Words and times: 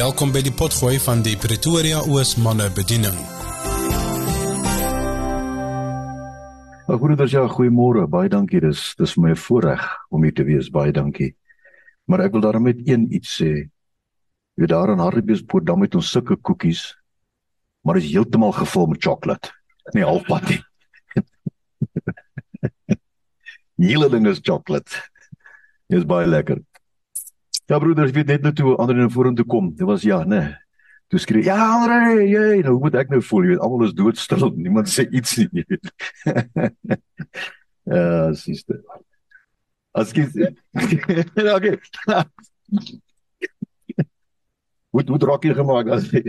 Welkom 0.00 0.30
by 0.32 0.40
die 0.40 0.52
potgooi 0.56 0.94
van 1.04 1.20
die 1.20 1.34
Pretoria 1.36 1.98
Oos 2.08 2.30
manne 2.40 2.70
bediening. 2.72 3.16
Goeiemôre, 6.88 7.26
ja, 7.28 7.42
goeiemôre. 7.44 8.06
Baie 8.08 8.30
dankie. 8.32 8.62
Dis 8.64 8.94
dis 8.96 9.12
my 9.20 9.34
voorreg 9.36 9.84
om 10.08 10.24
hier 10.24 10.32
te 10.32 10.46
wees. 10.48 10.70
Baie 10.72 10.94
dankie. 10.96 11.34
Maar 12.08 12.24
ek 12.24 12.32
wil 12.32 12.46
daarmee 12.46 12.78
net 12.78 12.88
een 12.88 13.04
iets 13.18 13.34
sê. 13.42 13.50
Jy 14.56 14.70
daar 14.72 14.94
in 14.94 15.04
Hartbees 15.04 15.44
Poort 15.44 15.68
dan 15.68 15.82
met 15.84 15.98
ons 15.98 16.08
sulke 16.16 16.38
koekies, 16.48 16.96
maar 17.84 18.00
is 18.00 18.08
heeltemal 18.08 18.56
gevul 18.56 18.88
met 18.94 19.04
sjokolade. 19.04 19.52
Nee, 19.92 20.08
halfpad 20.08 20.48
nie. 20.48 20.62
Hele 23.90 24.08
ding 24.08 24.32
is 24.32 24.40
sjokolade. 24.40 25.04
Dit 25.92 26.00
is 26.00 26.08
baie 26.08 26.24
lekker. 26.24 26.64
Ja 27.70 27.78
broeders, 27.78 28.10
weet 28.10 28.26
net 28.26 28.42
nou 28.42 28.50
toe 28.52 28.72
ander 28.82 28.98
in 28.98 29.10
vorentoe 29.14 29.46
kom. 29.46 29.70
Dit 29.78 29.86
was 29.86 30.02
ja, 30.02 30.24
né. 30.24 30.40
Nee. 30.40 30.54
Toe 31.10 31.18
skree 31.18 31.42
ja, 31.42 31.58
Andre, 31.74 32.22
jy, 32.22 32.62
nou 32.62 32.72
hoe 32.76 32.82
moet 32.84 32.96
ek 32.98 33.08
nou 33.10 33.20
voel? 33.22 33.44
Jy 33.46 33.52
weet 33.52 33.62
almal 33.66 33.84
is 33.86 33.94
doodstil. 33.98 34.50
Niemand 34.64 34.90
sê 34.90 35.04
iets 35.10 35.36
nie, 35.38 35.62
ja, 37.90 38.30
sister. 38.38 38.78
As 39.94 40.10
jy 40.14 40.26
okay. 41.54 41.78
Hoe 44.90 45.04
hoe 45.06 45.18
draak 45.22 45.44
jy 45.46 45.54
gemaak 45.54 45.86
as 45.94 46.08
jy 46.10 46.22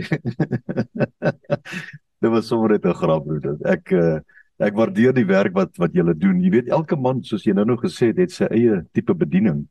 Dit 2.22 2.30
was 2.30 2.46
sommer 2.46 2.74
net 2.74 2.86
'n 2.86 2.94
grap 2.94 3.26
broeder. 3.26 3.58
Ek 3.66 3.90
uh, 3.94 4.18
ek 4.62 4.78
waardeer 4.78 5.14
die 5.14 5.26
werk 5.26 5.54
wat 5.58 5.74
wat 5.78 5.94
julle 5.94 6.14
doen. 6.14 6.42
Jy 6.42 6.50
weet 6.58 6.70
elke 6.70 6.98
man 6.98 7.22
soos 7.26 7.46
jy 7.46 7.54
nou 7.54 7.66
nog 7.66 7.82
gesê 7.82 8.10
het, 8.10 8.18
het 8.22 8.34
sy 8.34 8.46
eie 8.50 8.82
tipe 8.94 9.14
bediening. 9.14 9.66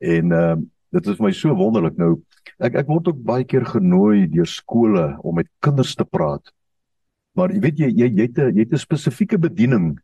En 0.00 0.32
ehm 0.32 0.60
uh, 0.60 0.68
dit 0.92 1.06
is 1.06 1.16
vir 1.18 1.26
my 1.26 1.32
so 1.36 1.54
wonderlik 1.56 1.96
nou. 2.00 2.16
Ek 2.60 2.76
ek 2.82 2.90
word 2.90 3.08
ook 3.08 3.22
baie 3.24 3.44
keer 3.48 3.64
genooi 3.68 4.26
deur 4.30 4.48
skole 4.48 5.06
om 5.22 5.38
met 5.40 5.48
kinders 5.64 5.94
te 5.96 6.04
praat. 6.04 6.52
Maar 7.38 7.54
jy 7.54 7.60
weet 7.64 7.78
jy 7.80 7.90
jy 7.90 8.08
jy 8.10 8.26
het 8.28 8.38
'n 8.38 8.56
jy 8.56 8.66
het 8.66 8.72
'n 8.72 8.86
spesifieke 8.86 9.38
bediening 9.38 9.98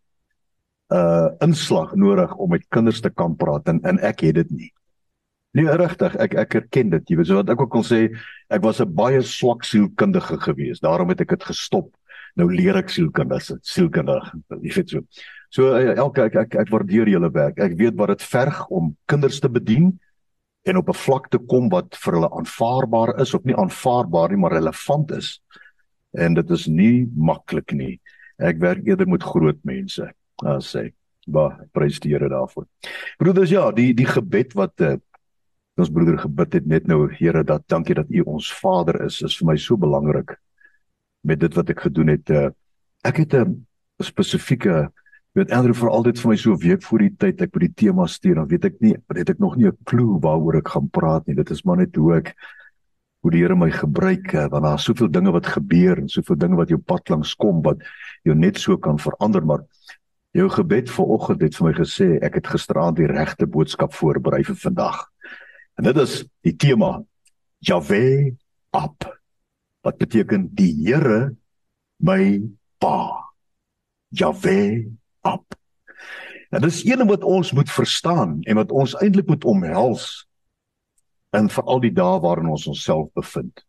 uh 0.88 1.28
inslag 1.44 1.94
nodig 1.94 2.34
om 2.36 2.50
met 2.50 2.64
kinders 2.70 3.00
te 3.00 3.10
kan 3.10 3.36
praat 3.36 3.68
en 3.68 3.80
en 3.84 3.98
ek 3.98 4.20
het 4.20 4.34
dit 4.34 4.50
nie. 4.50 4.72
Nee 5.52 5.76
regtig, 5.76 6.16
ek 6.16 6.34
ek 6.34 6.54
erken 6.54 6.90
dit. 6.90 7.10
Jy 7.10 7.16
weet 7.16 7.26
so 7.26 7.40
wat 7.40 7.50
ek 7.50 7.60
ook 7.60 7.72
wil 7.72 7.84
sê, 7.84 8.08
ek 8.48 8.62
was 8.62 8.80
'n 8.80 8.94
baie 8.94 9.20
swak 9.22 9.64
sielkundige 9.64 10.38
gewees. 10.40 10.80
Daarom 10.80 11.08
het 11.08 11.20
ek 11.20 11.28
dit 11.28 11.44
gestop. 11.44 11.94
Nou 12.36 12.48
leer 12.52 12.76
ek 12.76 12.88
sielkundige, 12.88 13.58
sielkundige. 13.62 14.32
Jy 14.62 14.72
weet 14.74 14.90
so. 14.90 15.00
So 15.50 15.72
uh, 15.72 15.96
elke 15.96 16.22
ek 16.22 16.34
ek, 16.36 16.54
ek 16.54 16.68
waardeer 16.68 17.08
julle 17.08 17.30
werk. 17.32 17.58
Ek 17.58 17.76
weet 17.76 17.96
wat 17.96 18.08
dit 18.08 18.22
verg 18.22 18.68
om 18.68 18.96
kinders 19.06 19.40
te 19.40 19.48
bedien 19.48 19.98
en 20.68 20.76
op 20.76 20.88
'n 20.88 21.02
vlak 21.04 21.28
te 21.28 21.38
kom 21.38 21.68
wat 21.68 21.96
vir 21.96 22.12
hulle 22.14 22.30
aanvaarbaar 22.30 23.20
is 23.20 23.34
of 23.34 23.44
nie 23.44 23.56
aanvaarbaar 23.56 24.28
nie 24.30 24.38
maar 24.38 24.52
relevant 24.52 25.10
is. 25.10 25.40
En 26.12 26.34
dit 26.34 26.50
is 26.50 26.66
nie 26.66 27.08
maklik 27.16 27.72
nie. 27.72 28.00
Ek 28.38 28.58
werk 28.58 28.86
eerder 28.86 29.08
met 29.08 29.22
groot 29.22 29.58
mense. 29.64 30.12
As 30.44 30.76
sê, 30.76 30.92
ba, 31.26 31.58
prys 31.72 32.00
die 32.00 32.12
Here 32.12 32.28
daarvoor. 32.28 32.66
Broeders, 33.18 33.50
ja, 33.50 33.70
die 33.72 33.94
die 33.94 34.06
gebed 34.06 34.54
wat 34.54 34.80
uh, 34.80 34.96
ons 35.76 35.90
broeder 35.90 36.18
gebid 36.18 36.52
het 36.52 36.66
net 36.66 36.86
nou, 36.86 37.08
Here, 37.12 37.44
dat 37.44 37.68
dankie 37.68 37.94
dat 37.94 38.10
U 38.10 38.20
ons 38.20 38.52
Vader 38.54 39.04
is, 39.04 39.22
is 39.22 39.36
vir 39.38 39.46
my 39.46 39.56
so 39.56 39.76
belangrik 39.76 40.36
met 41.22 41.40
dit 41.40 41.54
wat 41.54 41.70
ek 41.70 41.80
gedoen 41.80 42.08
het. 42.08 42.30
Uh, 42.30 42.48
ek 43.04 43.16
het 43.16 43.34
'n 43.34 43.66
spesifieke 44.02 44.92
weet 45.38 45.52
Andrew 45.54 45.74
vir 45.76 45.90
altyd 45.94 46.18
vir 46.18 46.30
my 46.32 46.36
so 46.40 46.54
week 46.58 46.82
voor 46.82 47.02
die 47.04 47.14
tyd 47.22 47.42
ek 47.44 47.52
by 47.54 47.60
die 47.62 47.74
tema 47.84 48.06
stuur 48.10 48.40
dan 48.40 48.48
weet 48.50 48.64
ek 48.68 48.78
nie 48.82 48.94
het 49.14 49.30
ek 49.30 49.42
nog 49.42 49.56
nie 49.56 49.68
'n 49.70 49.76
klou 49.86 50.18
waaroor 50.22 50.58
ek 50.58 50.72
gaan 50.74 50.88
praat 50.90 51.26
nie. 51.26 51.36
Dit 51.36 51.50
is 51.50 51.64
maar 51.64 51.78
net 51.78 51.94
hoe 51.96 52.16
ek 52.16 52.34
hoe 53.22 53.30
die 53.30 53.42
Here 53.42 53.54
my 53.54 53.70
gebruik 53.70 54.34
eh, 54.34 54.48
want 54.50 54.64
daar's 54.64 54.84
soveel 54.84 55.10
dinge 55.10 55.32
wat 55.32 55.46
gebeur 55.46 55.98
en 55.98 56.08
soveel 56.08 56.36
dinge 56.36 56.56
wat 56.56 56.68
jou 56.68 56.78
pad 56.78 57.08
langs 57.10 57.34
kom 57.34 57.62
wat 57.62 57.78
jou 58.24 58.34
net 58.34 58.58
so 58.58 58.76
kan 58.76 58.98
verander 58.98 59.44
maar 59.44 59.62
jou 60.34 60.48
gebed 60.48 60.90
vanoggend 60.90 61.42
het 61.42 61.54
vir 61.56 61.66
my 61.66 61.74
gesê 61.74 62.08
ek 62.22 62.34
het 62.34 62.46
gisteraand 62.46 62.96
die 62.96 63.06
regte 63.06 63.46
boodskap 63.46 63.94
voorberei 63.94 64.44
vir 64.44 64.56
vandag. 64.56 65.06
En 65.78 65.84
dit 65.84 65.96
is 65.96 66.24
die 66.42 66.56
tema 66.56 67.02
Jave 67.60 68.34
up 68.74 69.04
wat 69.82 69.98
beteken 69.98 70.48
die 70.54 70.74
Here 70.84 71.36
my 71.98 72.42
pa. 72.78 73.24
Jave 74.10 74.98
up. 75.26 75.56
En 76.50 76.64
dis 76.64 76.84
een 76.86 77.06
wat 77.06 77.24
ons 77.24 77.52
moet 77.52 77.70
verstaan 77.70 78.38
en 78.42 78.56
wat 78.56 78.72
ons 78.72 78.96
eintlik 79.02 79.28
moet 79.28 79.44
omhels 79.44 80.26
in 81.36 81.50
veral 81.52 81.80
die 81.80 81.92
dae 81.92 82.20
waarin 82.24 82.48
ons 82.48 82.66
onsself 82.70 83.10
bevind. 83.16 83.64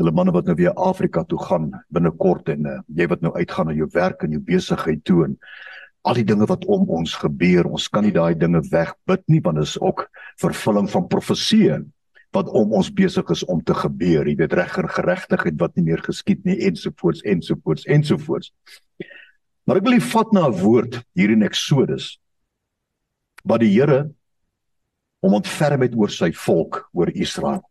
Hulle 0.00 0.12
manne 0.14 0.32
wat 0.34 0.48
nou 0.48 0.56
weer 0.58 0.74
Afrika 0.80 1.22
toe 1.28 1.38
gaan 1.38 1.70
binnekort 1.92 2.48
en 2.50 2.66
uh, 2.66 2.78
jy 2.96 3.06
wat 3.12 3.22
nou 3.22 3.34
uitgaan 3.36 3.68
na 3.70 3.76
jou 3.76 3.88
werk 3.92 4.24
en 4.24 4.32
jou 4.34 4.42
besigheid 4.42 5.04
toe 5.04 5.24
en 5.28 5.36
al 6.04 6.18
die 6.18 6.26
dinge 6.28 6.48
wat 6.48 6.64
om 6.68 6.88
ons 6.92 7.14
gebeur, 7.16 7.68
ons 7.68 7.86
kan 7.88 8.04
nie 8.04 8.12
daai 8.12 8.34
dinge 8.36 8.60
wegbid 8.72 9.22
nie 9.32 9.40
want 9.44 9.60
dit 9.60 9.68
is 9.68 9.78
ook 9.80 10.06
vervulling 10.42 10.88
van 10.92 11.06
profeseë 11.08 11.78
wat 12.34 12.50
om 12.50 12.74
ons 12.74 12.90
besig 12.90 13.28
is 13.30 13.44
om 13.46 13.60
te 13.62 13.76
gebeur. 13.78 14.26
Jy 14.26 14.34
weet 14.40 14.56
reg 14.58 14.74
en 14.82 14.90
geregtigheid 14.90 15.60
wat 15.60 15.76
nie 15.78 15.86
meer 15.92 16.02
geskied 16.02 16.42
nie 16.48 16.58
ensovoorts 16.66 17.22
ensovoorts 17.22 17.86
ensovoorts. 17.86 18.50
Maar 19.64 19.80
ek 19.80 19.86
wil 19.86 19.96
hier 19.96 20.10
vat 20.12 20.32
na 20.32 20.48
'n 20.48 20.58
woord 20.60 21.00
hier 21.16 21.30
in 21.30 21.42
Eksodus. 21.42 22.18
Wat 23.44 23.60
die 23.60 23.72
Here 23.72 24.12
om 25.20 25.34
ontferm 25.34 25.82
het 25.82 25.94
oor 25.96 26.10
sy 26.10 26.32
volk, 26.32 26.88
oor 26.92 27.08
Israel. 27.08 27.62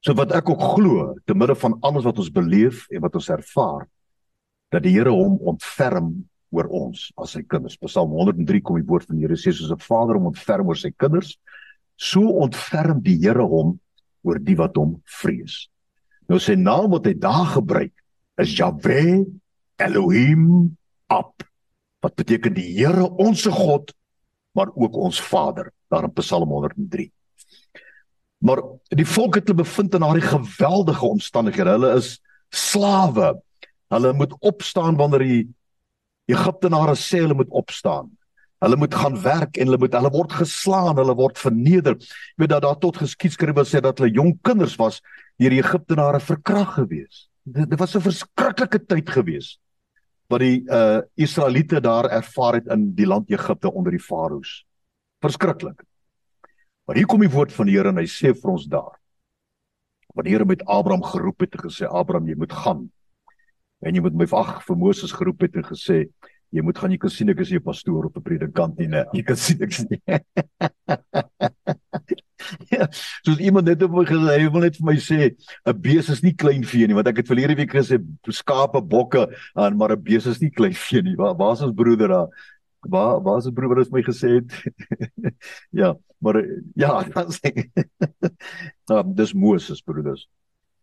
So 0.00 0.14
wat 0.14 0.32
ek 0.32 0.48
ook 0.48 0.60
glo, 0.76 1.14
te 1.26 1.34
midde 1.34 1.54
van 1.54 1.78
alles 1.82 2.04
wat 2.04 2.18
ons 2.18 2.30
beleef 2.32 2.86
en 2.90 3.00
wat 3.00 3.14
ons 3.14 3.28
ervaar, 3.28 3.86
dat 4.72 4.82
die 4.82 4.92
Here 4.92 5.10
hom 5.10 5.38
ontferm 5.40 6.24
oor 6.50 6.68
ons 6.70 7.12
as 7.20 7.34
sy 7.36 7.42
kinders. 7.42 7.76
Psalm 7.76 8.10
103 8.10 8.60
kom 8.60 8.76
die 8.76 8.88
woord 8.88 9.06
van 9.08 9.16
die 9.16 9.26
Here 9.26 9.36
sê 9.36 9.52
soos 9.52 9.72
'n 9.72 9.80
vader 9.80 10.16
hom 10.16 10.26
ontferm 10.32 10.68
oor 10.68 10.76
sy 10.76 10.90
kinders, 10.90 11.38
so 11.96 12.20
ontferm 12.20 13.02
die 13.02 13.18
Here 13.18 13.44
hom 13.44 13.78
oor 14.24 14.38
die 14.38 14.56
wat 14.56 14.76
hom 14.76 15.02
vrees. 15.04 15.68
Nou 16.28 16.38
sy 16.38 16.54
naam 16.54 16.90
wat 16.90 17.06
hy 17.06 17.14
daar 17.14 17.46
gebruik 17.60 17.92
is 18.38 18.56
Jahwe 18.56 19.26
Elohim 19.78 20.76
Ab 21.14 21.44
wat 22.04 22.18
beteken 22.20 22.54
die 22.56 22.68
Here 22.76 23.08
onsse 23.08 23.50
God 23.52 23.94
maar 24.54 24.70
ook 24.74 24.94
ons 24.94 25.20
Vader 25.20 25.72
daar 25.90 26.06
in 26.06 26.12
Psalm 26.12 26.48
103. 26.48 27.08
Maar 28.44 28.60
die 28.94 29.06
volk 29.06 29.38
het 29.40 29.48
hulle 29.48 29.62
bevind 29.62 29.94
in 29.96 30.04
daardie 30.04 30.26
geweldige 30.26 31.06
omstandighede. 31.06 31.74
Hulle 31.74 31.94
is 31.98 32.18
slawe. 32.54 33.32
Hulle 33.90 34.12
moet 34.12 34.36
opstaan 34.38 34.98
wanneer 35.00 35.24
die 35.24 35.40
Egiptenare 36.30 36.94
sê 36.98 37.24
hulle 37.24 37.34
moet 37.34 37.50
opstaan. 37.50 38.12
Hulle 38.62 38.78
moet 38.80 38.94
gaan 38.94 39.16
werk 39.22 39.58
en 39.58 39.68
hulle 39.68 39.80
moet 39.80 39.96
hulle 39.96 40.12
word 40.14 40.32
geslaan, 40.38 40.96
hulle 41.00 41.16
word 41.18 41.40
verneder. 41.40 41.98
Jy 41.98 42.44
weet 42.44 42.54
dat 42.54 42.64
daar 42.64 42.78
tot 42.80 43.00
geskiedskrywe 43.02 43.66
sê 43.68 43.82
dat 43.84 43.98
hulle 43.98 44.14
jong 44.14 44.36
kinders 44.46 44.78
was 44.80 45.00
deur 45.40 45.52
die 45.52 45.62
Egiptenare 45.64 46.20
verkragt 46.22 46.78
gewees. 46.78 47.26
Dit, 47.42 47.68
dit 47.70 47.78
was 47.80 47.96
'n 47.96 48.06
verskriklike 48.06 48.86
tyd 48.86 49.10
gewees 49.10 49.56
wat 50.28 50.40
die 50.40 50.64
uh 50.68 51.02
Israeliete 51.14 51.80
daar 51.80 52.08
ervaar 52.10 52.54
het 52.60 52.66
in 52.72 52.94
die 52.94 53.06
land 53.06 53.30
Egipte 53.30 53.72
onder 53.72 53.92
die 53.92 54.02
farao's. 54.02 54.64
Verskriklik. 55.20 55.84
Maar 56.84 56.96
hier 56.96 57.06
kom 57.06 57.20
die 57.20 57.32
woord 57.32 57.52
van 57.52 57.66
die 57.66 57.76
Here 57.76 57.88
en 57.88 58.00
hy 58.00 58.08
sê 58.10 58.34
vir 58.36 58.50
ons 58.50 58.66
daar. 58.68 58.98
Wanneer 60.14 60.30
die 60.30 60.36
Here 60.36 60.48
met 60.48 60.66
Abraham 60.66 61.04
geroep 61.04 61.40
het 61.40 61.56
en 61.56 61.64
gesê 61.68 61.88
Abraham 61.88 62.28
jy 62.28 62.36
moet 62.36 62.52
gaan. 62.52 62.90
En 63.84 63.94
jy 63.94 64.00
moet 64.04 64.16
my 64.16 64.28
ag 64.40 64.62
vir 64.64 64.76
Moses 64.80 65.12
geroep 65.12 65.40
het 65.44 65.56
en 65.56 65.66
gesê 65.68 66.04
jy 66.54 66.62
moet 66.62 66.78
gaan 66.78 66.92
jy 66.92 67.00
kan 67.02 67.10
sien 67.10 67.32
ek 67.32 67.40
is 67.40 67.50
nie 67.50 67.58
'n 67.58 67.64
pastoor 67.64 68.06
of 68.06 68.16
'n 68.16 68.22
predikant 68.22 68.78
nie, 68.78 68.88
nee. 68.88 69.04
Jy 69.16 69.22
kan 69.22 69.36
sien 69.36 69.62
ek 69.62 69.70
is 69.70 69.84
nie. 69.90 70.00
Ja, 72.70 72.88
soos 73.24 73.38
iemand 73.38 73.68
net 73.68 73.82
op 73.82 73.92
my 73.94 74.04
gesê, 74.08 74.38
hy 74.38 74.48
wil 74.52 74.64
net 74.66 74.78
vir 74.78 74.86
my 74.88 74.96
sê 75.00 75.18
'n 75.66 75.80
bees 75.80 76.08
is 76.12 76.22
nie 76.22 76.34
klein 76.34 76.64
vee 76.64 76.86
nie, 76.86 76.96
want 76.96 77.08
ek 77.08 77.22
het 77.22 77.30
verlede 77.30 77.56
week 77.56 77.72
gesê 77.72 78.00
skape, 78.28 78.80
bokke, 78.82 79.28
en 79.56 79.76
maar 79.76 79.92
'n 79.92 80.02
bees 80.02 80.26
is 80.26 80.40
nie 80.40 80.50
klein 80.50 80.74
vee 80.74 81.02
nie. 81.02 81.16
Waar 81.16 81.34
waar 81.36 81.54
is 81.54 81.62
ons 81.62 81.74
broeder 81.74 82.08
daar? 82.08 82.28
Waar 82.88 83.20
waar 83.22 83.38
is 83.38 83.46
ons 83.46 83.54
broeder 83.54 83.84
wat 83.84 83.92
my 83.92 84.02
gesê 84.02 84.40
het? 84.40 84.52
ja, 85.80 85.94
maar 86.18 86.42
ja, 86.74 87.02
dan 87.14 87.30
sê 87.32 87.70
nou, 88.88 89.02
dis 89.20 89.32
Moses 89.32 89.82
broeders. 89.82 90.28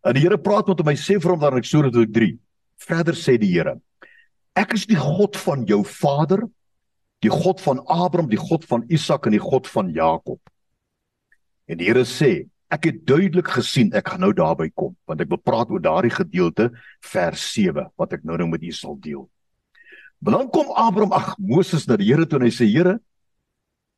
En 0.01 0.13
die 0.17 0.23
Here 0.23 0.37
praat 0.37 0.67
met 0.67 0.79
hom, 0.81 0.89
hy 0.89 0.97
sê 0.97 1.19
vir 1.21 1.35
hom 1.35 1.41
daar 1.41 1.53
in 1.53 1.61
Eksodus 1.61 2.09
3. 2.09 2.33
Verder 2.81 3.17
sê 3.17 3.37
die 3.37 3.51
Here: 3.53 3.77
Ek 4.57 4.73
is 4.73 4.87
die 4.89 4.97
God 4.99 5.37
van 5.37 5.65
jou 5.69 5.83
vader, 5.85 6.47
die 7.21 7.29
God 7.31 7.61
van 7.61 7.83
Abraham, 7.85 8.29
die 8.31 8.41
God 8.41 8.65
van 8.65 8.83
Isak 8.89 9.29
en 9.29 9.37
die 9.37 9.43
God 9.43 9.69
van 9.69 9.91
Jakob. 9.93 10.41
En 11.71 11.79
die 11.79 11.87
Here 11.87 12.03
sê, 12.07 12.31
ek 12.71 12.87
het 12.89 13.03
duidelik 13.07 13.49
gesien 13.55 13.91
ek 13.95 14.13
gaan 14.13 14.23
nou 14.23 14.31
daarby 14.35 14.69
kom, 14.75 14.93
want 15.07 15.23
ek 15.23 15.29
wil 15.31 15.39
praat 15.43 15.71
oor 15.71 15.81
daardie 15.83 16.13
gedeelte 16.13 16.69
vers 17.11 17.43
7 17.55 17.87
wat 17.99 18.15
ek 18.15 18.25
nou 18.27 18.37
nou 18.39 18.47
met 18.51 18.63
u 18.63 18.71
sal 18.75 18.97
deel. 19.03 19.25
Maar 20.21 20.37
dan 20.39 20.51
kom 20.53 20.71
Abraham, 20.77 21.15
ag 21.15 21.33
Moses 21.39 21.87
na 21.89 21.97
die 21.99 22.11
Here 22.11 22.27
toe 22.27 22.39
en 22.39 22.47
hy 22.47 22.53
sê 22.53 22.67
Here, 22.69 22.97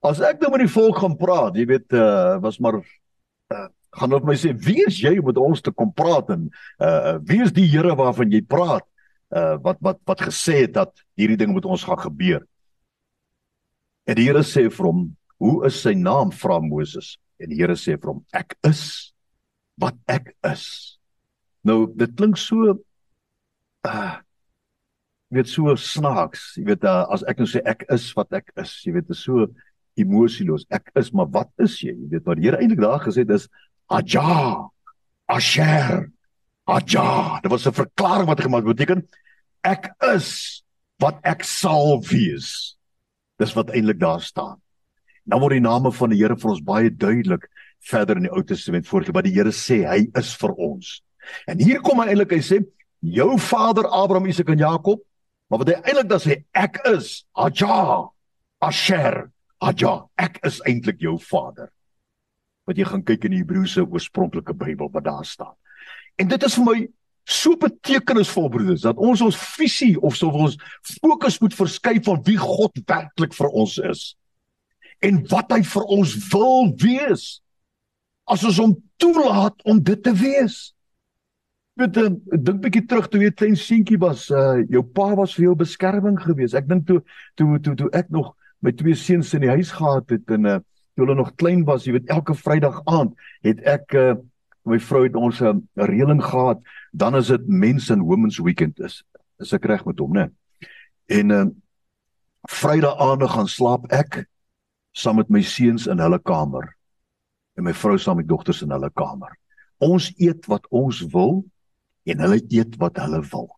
as 0.06 0.22
ek 0.24 0.42
nou 0.42 0.52
met 0.54 0.66
die 0.66 0.74
volk 0.74 1.02
gaan 1.02 1.18
praat, 1.20 1.58
jy 1.58 1.66
weet 1.70 1.96
uh 1.98 2.38
was 2.44 2.60
maar 2.64 2.81
uh 2.81 3.68
gaan 3.94 4.10
hulle 4.10 4.25
my 4.25 4.34
sê 4.42 4.50
wie 4.58 4.88
is 4.88 4.96
jy 4.98 5.12
om 5.22 5.28
met 5.30 5.38
ons 5.38 5.62
te 5.62 5.70
kom 5.70 5.92
praat 5.94 6.31
en 6.34 6.48
uh 6.81 7.18
wie 7.30 7.44
is 7.46 7.54
die 7.54 7.68
Here 7.70 7.94
waarvan 7.98 8.31
jy 8.34 8.42
praat 8.42 8.86
uh 9.34 9.58
wat 9.66 9.81
wat 9.86 10.02
wat 10.10 10.24
gesê 10.30 10.64
het 10.64 10.78
dat 10.80 10.94
hierdie 11.20 11.38
ding 11.40 11.54
met 11.54 11.66
ons 11.66 11.86
gaan 11.86 12.02
gebeur? 12.06 12.42
En 14.10 14.18
die 14.18 14.30
Here 14.30 14.46
sê 14.46 14.66
vir 14.70 14.90
hom 14.90 15.06
hoe 15.44 15.68
is 15.68 15.81
sy 15.84 15.94
naam? 15.98 16.31
vra 16.31 16.62
Moses 16.64 17.18
en 17.44 17.51
die 17.51 17.60
Here 17.62 17.75
sê 17.80 17.98
vir 17.98 18.13
hom 18.13 18.24
ek 18.34 18.56
is 18.69 19.13
wat 19.81 19.98
ek 20.07 20.34
is 20.48 20.66
nou 21.68 21.86
dit 21.92 22.16
klink 22.18 22.40
so 22.42 22.78
uh 23.88 24.13
jy 25.34 25.40
weet 25.40 25.50
so 25.50 25.75
snaaks 25.75 26.54
jy 26.60 26.66
weet 26.72 26.84
uh, 26.86 27.04
as 27.13 27.24
ek 27.28 27.40
nou 27.42 27.50
sê 27.50 27.62
ek 27.66 27.86
is 27.94 28.10
wat 28.18 28.34
ek 28.38 28.51
is 28.62 28.74
jy 28.86 28.95
weet 28.98 29.07
dit 29.10 29.18
is 29.18 29.24
so 29.25 29.48
emosieloos 30.00 30.66
ek 30.74 30.92
is 31.00 31.12
maar 31.13 31.30
wat 31.34 31.50
is 31.66 31.80
jy 31.81 31.94
jy 31.94 32.10
weet 32.16 32.28
wat 32.30 32.40
die 32.40 32.50
Here 32.50 32.62
eintlik 32.62 32.81
daar 32.84 33.01
gesê 33.04 33.25
het 33.25 33.38
is 33.38 33.50
Aja. 33.94 34.69
Asher. 35.28 36.12
Aja. 36.66 37.39
Dit 37.42 37.51
was 37.51 37.68
'n 37.68 37.74
verklaring 37.74 38.28
wat 38.28 38.42
gemaak 38.42 38.63
beteken 38.63 39.07
ek 39.63 39.96
is 40.13 40.63
wat 41.00 41.19
ek 41.24 41.44
sal 41.44 42.00
wees. 42.04 42.78
Dis 43.39 43.54
wat 43.54 43.72
eintlik 43.72 44.00
daar 44.00 44.22
staan. 44.22 44.62
Nou 45.30 45.40
word 45.40 45.56
die 45.56 45.64
name 45.64 45.92
van 45.96 46.12
die 46.12 46.20
Here 46.20 46.36
vir 46.40 46.52
ons 46.52 46.64
baie 46.64 46.92
duidelik 46.92 47.48
verder 47.88 48.20
in 48.20 48.28
die 48.28 48.34
Ou 48.34 48.44
Testament 48.48 48.88
voorgelees 48.88 49.16
wat 49.16 49.28
die 49.28 49.36
Here 49.36 49.54
sê 49.56 49.84
hy 49.88 50.06
is 50.20 50.34
vir 50.40 50.56
ons. 50.60 50.98
En 51.48 51.60
hier 51.60 51.80
kom 51.84 52.02
hy 52.04 52.10
eintlik 52.12 52.36
hy 52.36 52.42
sê 52.44 52.60
jou 53.04 53.30
vader 53.40 53.88
Abraham, 53.88 54.28
Isak 54.31 54.52
en 54.52 54.60
Jakob, 54.60 55.04
maar 55.52 55.64
wat 55.64 55.72
hy 55.72 55.78
eintlik 55.81 56.10
dan 56.12 56.24
sê 56.24 56.42
ek 56.56 56.81
is 56.92 57.22
Aja. 57.36 58.10
Asher. 58.64 59.30
Aja. 59.64 59.94
Ek 60.20 60.42
is 60.48 60.60
eintlik 60.68 61.00
jou 61.04 61.18
vader 61.20 61.72
wat 62.64 62.78
jy 62.80 62.86
gaan 62.88 63.02
kyk 63.04 63.25
in 63.28 63.34
die 63.34 63.42
Hebreëse 63.42 63.81
oorspronklike 63.84 64.54
Bybel 64.56 64.88
wat 64.94 65.04
daar 65.04 65.25
staan. 65.28 65.52
En 66.16 66.30
dit 66.31 66.46
is 66.48 66.54
vir 66.56 66.64
my 66.64 66.75
so 67.28 67.58
betekenisvol 67.60 68.48
broeders 68.52 68.86
dat 68.86 69.00
ons 69.04 69.20
ons 69.24 69.40
visie 69.58 69.98
of 70.00 70.16
so 70.16 70.31
ons 70.31 70.56
fokus 71.02 71.42
moet 71.44 71.56
verskuif 71.56 72.06
van 72.08 72.22
wie 72.24 72.38
God 72.40 72.80
werklik 72.88 73.36
vir 73.36 73.52
ons 73.52 73.75
is 73.84 74.06
en 75.04 75.20
wat 75.32 75.52
hy 75.52 75.62
vir 75.68 75.90
ons 75.98 76.14
wil 76.32 76.72
wees 76.82 77.26
as 78.30 78.46
ons 78.48 78.62
hom 78.62 78.78
toelaat 79.02 79.60
om 79.68 79.82
dit 79.84 80.00
te 80.04 80.14
wees. 80.16 80.72
Weet 81.80 81.98
jy, 81.98 82.10
dink 82.38 82.62
bietjie 82.64 82.86
terug 82.88 83.10
toe 83.12 83.24
jy 83.24 83.32
klein 83.36 83.56
seentjie 83.60 83.98
was, 84.00 84.28
uh, 84.32 84.62
jou 84.72 84.84
pa 84.96 85.10
was 85.18 85.34
vir 85.36 85.50
jou 85.50 85.56
beskerming 85.60 86.20
geweest. 86.22 86.56
Ek 86.56 86.70
dink 86.70 86.86
toe 86.88 87.02
toe 87.40 87.58
toe 87.66 87.76
toe 87.80 87.90
ek 87.98 88.12
nog 88.14 88.32
my 88.64 88.72
twee 88.78 88.96
seuns 88.96 89.34
in 89.36 89.44
die 89.44 89.52
huis 89.52 89.74
gehad 89.76 90.14
het 90.14 90.30
en 90.32 90.48
uh, 90.48 90.60
toe 90.94 91.04
hulle 91.04 91.18
nog 91.18 91.34
klein 91.42 91.66
was, 91.68 91.88
jy 91.88 91.98
weet 91.98 92.14
elke 92.14 92.36
Vrydag 92.38 92.80
aand 92.88 93.18
het 93.44 93.64
ek 93.68 93.98
uh, 93.98 94.14
my 94.70 94.78
vrou 94.80 95.04
het 95.04 95.18
ons 95.20 95.42
'n 95.42 95.60
uh, 95.60 95.88
reëling 95.90 96.22
gehad, 96.24 96.62
dan 96.94 97.16
is 97.20 97.28
dit 97.28 97.48
mense 97.48 97.92
en 97.92 98.06
women's 98.06 98.40
weekend 98.40 98.80
is. 98.80 99.04
Is 99.42 99.52
ek 99.54 99.66
reg 99.66 99.84
met 99.86 100.00
hom, 100.00 100.14
né? 100.14 100.30
En 101.10 101.30
uh, 101.30 101.46
Vrydag 102.48 103.00
aande 103.00 103.28
gaan 103.28 103.48
slaap 103.48 103.92
ek 103.92 104.24
saam 104.94 105.19
met 105.22 105.30
my 105.34 105.42
seuns 105.42 105.88
in 105.90 106.01
hulle 106.01 106.19
kamer 106.22 106.69
en 107.57 107.68
my 107.68 107.74
vrou 107.78 107.98
saam 108.01 108.18
met 108.22 108.30
dogters 108.30 108.63
in 108.66 108.72
hulle 108.74 108.90
kamer. 108.98 109.34
Ons 109.84 110.12
eet 110.22 110.48
wat 110.50 110.66
ons 110.74 111.04
wil 111.13 111.44
en 112.10 112.24
hulle 112.25 112.40
eet 112.50 112.78
wat 112.81 112.98
hulle 113.01 113.22
wil. 113.31 113.50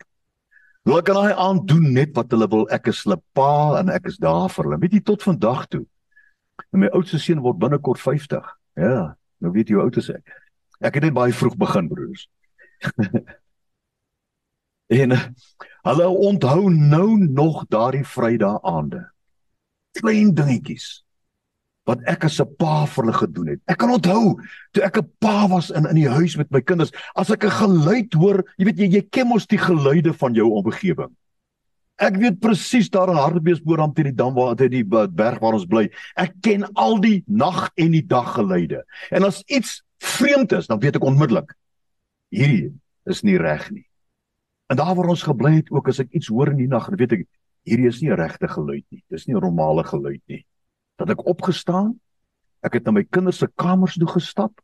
Hulle 0.86 1.02
kan 1.06 1.18
hy 1.18 1.32
aan 1.32 1.64
doen 1.66 1.92
net 1.96 2.16
wat 2.18 2.32
hulle 2.34 2.48
wil. 2.52 2.66
Ek 2.74 2.90
is 2.92 3.04
hulle 3.06 3.18
pa 3.38 3.80
en 3.80 3.92
ek 3.94 4.10
is 4.12 4.20
daar 4.22 4.50
vir 4.54 4.68
hulle. 4.68 4.82
Weet 4.84 5.00
jy 5.00 5.04
tot 5.08 5.24
vandag 5.26 5.68
toe 5.72 5.86
En 6.72 6.82
my 6.84 6.90
oudste 6.96 7.20
seun 7.20 7.40
word 7.44 7.60
binnekort 7.60 8.02
50. 8.02 8.44
Ja, 8.80 9.16
nou 9.44 9.52
weet 9.56 9.72
jy 9.72 9.78
hoe 9.78 9.86
oud 9.88 10.00
is 10.00 10.12
ek. 10.12 10.36
Ek 10.84 10.98
het 10.98 11.08
net 11.08 11.16
baie 11.16 11.36
vroeg 11.36 11.56
begin, 11.60 11.88
broers. 11.92 12.26
en 15.00 15.16
hulle 15.88 16.08
onthou 16.30 16.70
nou 16.70 17.08
nog 17.24 17.64
daardie 17.72 18.06
Vrydag 18.08 18.60
aande. 18.68 19.06
Klein 19.96 20.34
dingetjies 20.36 21.05
wat 21.86 22.02
ek 22.10 22.26
as 22.26 22.40
'n 22.42 22.56
pa 22.58 22.86
vir 22.86 23.04
hulle 23.04 23.18
gedoen 23.18 23.48
het. 23.48 23.62
Ek 23.68 23.78
kan 23.78 23.90
onthou 23.90 24.42
toe 24.74 24.84
ek 24.84 24.98
'n 24.98 25.12
pa 25.20 25.48
was 25.48 25.70
in 25.70 25.86
in 25.86 25.96
die 25.96 26.10
huis 26.10 26.38
met 26.38 26.52
my 26.52 26.62
kinders, 26.62 26.92
as 27.16 27.30
ek 27.30 27.46
'n 27.46 27.50
geluid 27.62 28.14
hoor, 28.14 28.44
jy 28.58 28.66
weet 28.66 28.78
jy 28.78 28.88
jy 28.90 29.02
ken 29.12 29.28
mos 29.28 29.46
die 29.46 29.58
geluide 29.58 30.14
van 30.14 30.34
jou 30.34 30.50
omgewing. 30.50 31.14
Ek 31.98 32.18
weet 32.18 32.42
presies 32.42 32.90
daar 32.90 33.10
in 33.10 33.16
Hartbeespoort 33.16 33.80
aan 33.80 33.94
teen 33.94 34.12
die 34.12 34.16
dam 34.16 34.34
waar 34.34 34.56
dit 34.56 34.72
die 34.72 34.84
berg 34.84 35.40
waar 35.40 35.54
ons 35.54 35.66
bly. 35.66 35.90
Ek 36.18 36.34
ken 36.42 36.66
al 36.76 37.00
die 37.00 37.24
nag 37.28 37.72
en 37.78 37.92
die 37.92 38.06
dag 38.06 38.34
geluide. 38.36 38.84
En 39.12 39.24
as 39.24 39.44
iets 39.48 39.82
vreemd 40.00 40.52
is, 40.52 40.68
dan 40.68 40.80
weet 40.80 40.98
ek 40.98 41.04
onmiddellik 41.04 41.56
hierdie 42.36 42.74
is 43.06 43.24
nie 43.24 43.38
reg 43.38 43.72
nie. 43.72 43.86
En 44.68 44.78
daar 44.78 44.96
waar 44.96 45.14
ons 45.14 45.24
gebly 45.24 45.62
het, 45.62 45.72
ook 45.72 45.88
as 45.88 46.00
ek 46.00 46.12
iets 46.12 46.28
hoor 46.28 46.52
in 46.52 46.58
die 46.58 46.68
nag, 46.68 46.90
dan 46.90 47.00
weet 47.00 47.14
ek 47.20 47.28
hierdie 47.66 47.88
is 47.88 48.02
nie 48.02 48.12
'n 48.12 48.20
regte 48.20 48.48
geluid 48.48 48.86
nie. 48.92 49.04
Dis 49.10 49.28
nie 49.28 49.36
'n 49.36 49.42
normale 49.42 49.84
geluid 49.84 50.22
nie. 50.28 50.46
Dat 51.00 51.12
ek 51.12 51.26
opgestaan, 51.28 51.96
ek 52.66 52.80
het 52.80 52.86
na 52.88 52.96
my 52.96 53.04
kinders 53.04 53.42
se 53.44 53.50
kamers 53.60 53.98
toe 54.00 54.10
gestap 54.10 54.62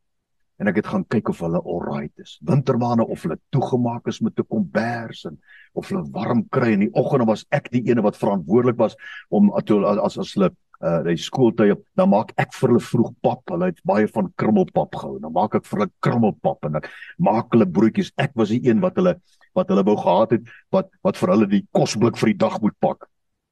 en 0.62 0.69
ek 0.69 0.81
het 0.81 0.89
gaan 0.94 1.04
kyk 1.10 1.31
of 1.33 1.42
hulle 1.42 1.60
alright 1.66 2.13
is. 2.22 2.38
Wintermaande 2.45 3.07
of 3.10 3.24
hulle 3.25 3.39
toegemaak 3.56 4.07
is 4.07 4.22
met 4.22 4.39
'n 4.39 4.45
kombers 4.45 5.25
en 5.25 5.39
of 5.74 5.89
hulle 5.89 6.06
warm 6.13 6.45
kry 6.50 6.74
in 6.74 6.86
die 6.86 6.94
oggende 6.94 7.25
was 7.25 7.45
ek 7.51 7.72
die 7.72 7.83
ene 7.89 8.01
wat 8.01 8.18
verantwoordelik 8.18 8.78
was 8.78 8.95
om 9.30 9.51
as 9.54 10.18
as 10.18 10.33
hulle 10.36 10.51
uh 10.81 11.01
die 11.06 11.18
skooltye 11.18 11.75
dan 11.95 12.10
maak 12.10 12.34
ek 12.42 12.54
vir 12.54 12.69
hulle 12.69 12.81
vroeg 12.81 13.12
pap. 13.22 13.42
Hulle 13.50 13.69
het 13.72 13.81
baie 13.86 14.07
van 14.07 14.31
krummelpap 14.36 14.95
gehou. 14.95 15.19
Dan 15.19 15.34
maak 15.34 15.56
ek 15.56 15.66
vir 15.66 15.80
hulle 15.80 15.92
krummelpap 16.00 16.66
en 16.66 16.75
ek 16.75 16.89
maak 17.18 17.54
hulle 17.54 17.66
broodjies. 17.66 18.12
Ek 18.18 18.31
was 18.36 18.50
die 18.50 18.62
een 18.66 18.81
wat 18.81 18.95
hulle 18.95 19.18
wat 19.56 19.69
hulle 19.69 19.84
wou 19.84 19.98
gehad 19.98 20.31
het 20.38 20.54
wat 20.72 20.89
wat 21.04 21.18
vir 21.18 21.34
hulle 21.34 21.48
die 21.48 21.66
kosblik 21.72 22.18
vir 22.18 22.34
die 22.34 22.42
dag 22.45 22.62
moet 22.62 22.77
pak. 22.80 23.07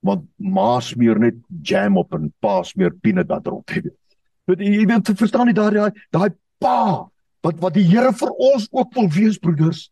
Want 0.05 0.27
ma 0.37 0.79
smeer 0.79 1.19
net 1.19 1.39
jam 1.63 1.97
op 1.97 2.13
en 2.13 2.29
pa 2.39 2.61
smeer 2.63 2.93
peanut 3.01 3.27
butter 3.27 3.57
op. 3.59 3.69
Weet 3.69 4.61
jy, 4.63 4.73
jy 4.79 4.85
weet 4.89 5.11
verstaan 5.19 5.49
nie 5.49 5.57
daai 5.57 5.91
daai 6.11 6.29
pa 6.59 7.07
wat 7.43 7.59
wat 7.63 7.75
die 7.75 7.87
Here 7.87 8.11
vir 8.15 8.31
ons 8.35 8.67
ook 8.71 8.93
wil 8.95 9.09
wees 9.15 9.39
broeders. 9.39 9.89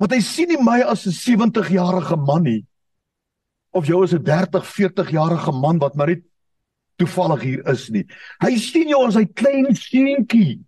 Want 0.00 0.12
hy 0.16 0.20
sien 0.24 0.48
nie 0.48 0.60
my 0.60 0.80
as 0.82 1.06
'n 1.06 1.12
70 1.12 1.70
jarige 1.70 2.16
man 2.16 2.42
nie 2.42 2.66
of 3.72 3.86
jou 3.86 4.02
as 4.04 4.12
'n 4.12 4.22
30, 4.22 4.66
40 4.66 5.10
jarige 5.10 5.52
man 5.52 5.78
wat 5.78 5.94
maar 5.94 6.08
net 6.08 6.22
toevallig 6.96 7.42
hier 7.42 7.68
is 7.68 7.88
nie. 7.90 8.04
Hy 8.42 8.56
sien 8.56 8.88
jou 8.88 9.06
as 9.06 9.14
hy 9.14 9.24
klein 9.24 9.74
seentjie 9.74 10.60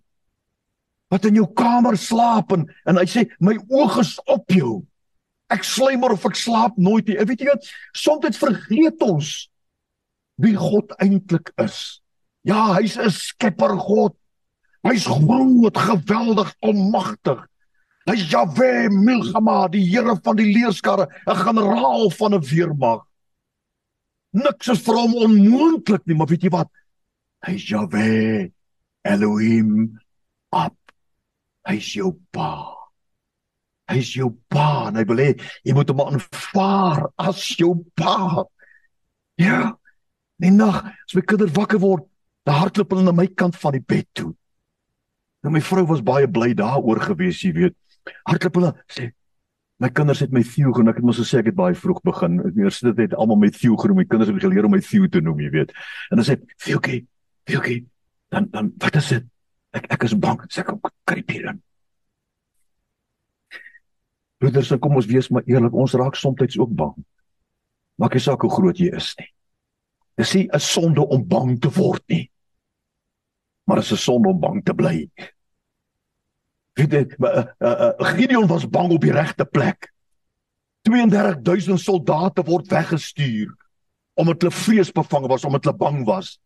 wat 1.11 1.25
in 1.25 1.35
jou 1.35 1.47
kamer 1.55 1.97
slaap 1.97 2.53
en 2.53 2.67
en 2.87 2.97
hy 2.97 3.07
sê 3.07 3.29
my 3.41 3.55
oë 3.69 4.01
is 4.01 4.19
op 4.27 4.51
jou. 4.51 4.83
Ek 5.55 5.67
slymer 5.67 6.15
of 6.17 6.25
ek 6.27 6.39
slaap 6.39 6.79
nooit 6.81 7.07
nie. 7.09 7.19
Weet 7.23 7.45
jy 7.45 7.51
wat? 7.53 7.69
Soms 7.95 8.41
vergeet 8.41 9.03
ons 9.05 9.33
wie 10.43 10.57
God 10.59 10.91
eintlik 10.99 11.53
is. 11.63 12.01
Ja, 12.43 12.75
hy's 12.75 12.99
'n 12.99 13.11
skepper 13.11 13.79
God. 13.79 14.17
Hy's 14.85 15.07
groot, 15.07 15.77
geweldig, 15.77 16.51
almagtig. 16.61 17.47
Hy's 18.05 18.29
Jahwe 18.29 18.91
Milchama, 18.93 19.69
die 19.73 19.81
Here 19.81 20.17
van 20.21 20.37
die 20.37 20.53
leerskare, 20.53 21.09
'n 21.27 21.37
generaal 21.37 22.11
van 22.11 22.35
'n 22.35 22.43
weermag. 22.43 23.07
Niks 24.33 24.69
is 24.69 24.83
vir 24.83 24.95
hom 24.95 25.15
onmoontlik 25.15 26.07
nie, 26.07 26.15
maar 26.15 26.27
weet 26.27 26.43
jy 26.43 26.51
wat? 26.51 26.69
Hy's 27.47 27.65
Jahwe 27.69 28.53
Elohim 29.05 30.01
op. 30.51 30.77
Hy's 31.65 31.95
jou 31.95 32.19
pa. 32.31 32.74
Hy's 33.91 34.15
jou 34.17 34.31
pa, 34.49 34.89
en 34.89 34.97
hy 34.97 35.05
wil 35.09 35.21
hê 35.21 35.31
jy 35.67 35.75
moet 35.77 35.91
hom 35.93 36.05
aanvaar 36.07 37.09
as 37.21 37.43
jou 37.59 37.75
pa. 37.99 38.47
Ja. 39.41 39.75
Die 40.43 40.51
nag, 40.51 40.81
as 41.07 41.15
my 41.15 41.23
kinders 41.23 41.55
wakker 41.57 41.81
word, 41.83 42.07
dan 42.45 42.59
hardloop 42.61 42.95
hulle 42.95 43.05
na 43.07 43.15
my 43.17 43.27
kant 43.33 43.57
van 43.61 43.77
die 43.77 43.85
bed 43.85 44.09
toe. 44.17 44.33
Nou 45.45 45.53
my 45.53 45.61
vrou 45.65 45.85
was 45.91 46.01
baie 46.05 46.29
bly 46.31 46.55
daaroor 46.57 47.03
gewees, 47.05 47.43
jy 47.45 47.53
weet. 47.57 47.77
Hardloop 48.29 48.59
hulle 48.61 48.73
sê 48.93 49.11
my 49.83 49.91
kinders 49.91 50.23
het 50.23 50.33
my 50.33 50.43
Theo 50.47 50.73
genoem. 50.73 50.93
Ek 50.93 51.01
het 51.01 51.07
mos 51.09 51.19
gesê 51.21 51.41
ek 51.43 51.51
het 51.51 51.59
baie 51.59 51.75
vroeg 51.77 52.01
begin. 52.07 52.39
Eers 52.55 52.79
dit 52.87 53.03
het 53.05 53.17
almal 53.19 53.41
my 53.43 53.51
Theo 53.53 53.77
genoem. 53.81 54.03
My 54.03 54.07
kinders 54.09 54.31
het 54.31 54.41
geleer 54.43 54.69
om 54.69 54.73
my 54.73 54.81
Theo 54.85 55.11
te 55.11 55.21
noem, 55.25 55.43
jy 55.45 55.51
weet. 55.59 55.75
En 56.11 56.21
dan 56.21 56.27
sê 56.29 56.39
Theokie, 56.63 57.03
Theokie, 57.49 57.81
dan 58.33 58.49
dan 58.55 58.73
wat 58.81 59.01
is 59.03 59.13
dit? 59.17 59.31
Ek 59.75 59.91
ek 59.97 60.07
is 60.09 60.17
bang. 60.19 60.41
Sê 60.55 60.65
kom 60.65 60.81
kruip 61.05 61.35
hier 61.35 61.51
in. 61.53 61.64
Broeders, 64.45 64.75
kom 64.77 64.99
ons 65.01 65.09
wees 65.09 65.31
maar 65.33 65.47
eerlik. 65.49 65.73
Ons 65.73 65.97
raak 65.97 66.19
soms 66.21 66.59
ook 66.61 66.77
bang. 66.77 66.95
Maak 67.97 68.13
nie 68.13 68.21
saak 68.21 68.45
hoe 68.45 68.53
groot 68.53 68.77
jy 68.77 68.91
is 68.93 69.15
nie. 69.17 69.31
Dis 70.21 70.35
nie 70.35 70.49
'n 70.53 70.61
sonde 70.61 71.01
om 71.01 71.25
bang 71.25 71.57
te 71.61 71.73
word 71.73 72.05
nie 72.13 72.29
maar 73.65 73.79
is 73.79 73.93
'n 73.93 73.97
sonde 73.97 74.29
om 74.29 74.41
bang 74.41 74.65
te 74.65 74.75
bly. 74.75 75.11
Weet 76.73 76.93
jy, 76.93 77.07
uh, 77.19 77.45
uh, 77.59 77.91
Gideon 77.99 78.47
was 78.47 78.69
bang 78.69 78.93
op 78.93 79.01
die 79.01 79.13
regte 79.13 79.45
plek. 79.45 79.93
32000 80.83 81.81
soldate 81.81 82.43
word 82.43 82.67
weggestuur 82.67 83.57
omdat 84.15 84.43
hulle 84.43 84.55
vreesbevange 84.55 85.29
was, 85.29 85.45
omdat 85.45 85.65
hulle 85.65 85.77
bang 85.77 86.05
was. 86.05 86.41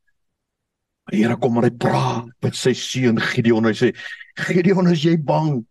Die 1.05 1.23
Here 1.23 1.37
kom 1.37 1.57
en 1.57 1.63
hy 1.63 1.71
praat 1.71 2.29
met 2.41 2.57
sy 2.57 2.73
seun 2.73 3.21
Gideon. 3.21 3.65
Hy 3.65 3.73
sê: 3.73 3.97
"Gideon, 4.35 4.89
is 4.89 5.03
jy 5.03 5.19
bang?" 5.19 5.67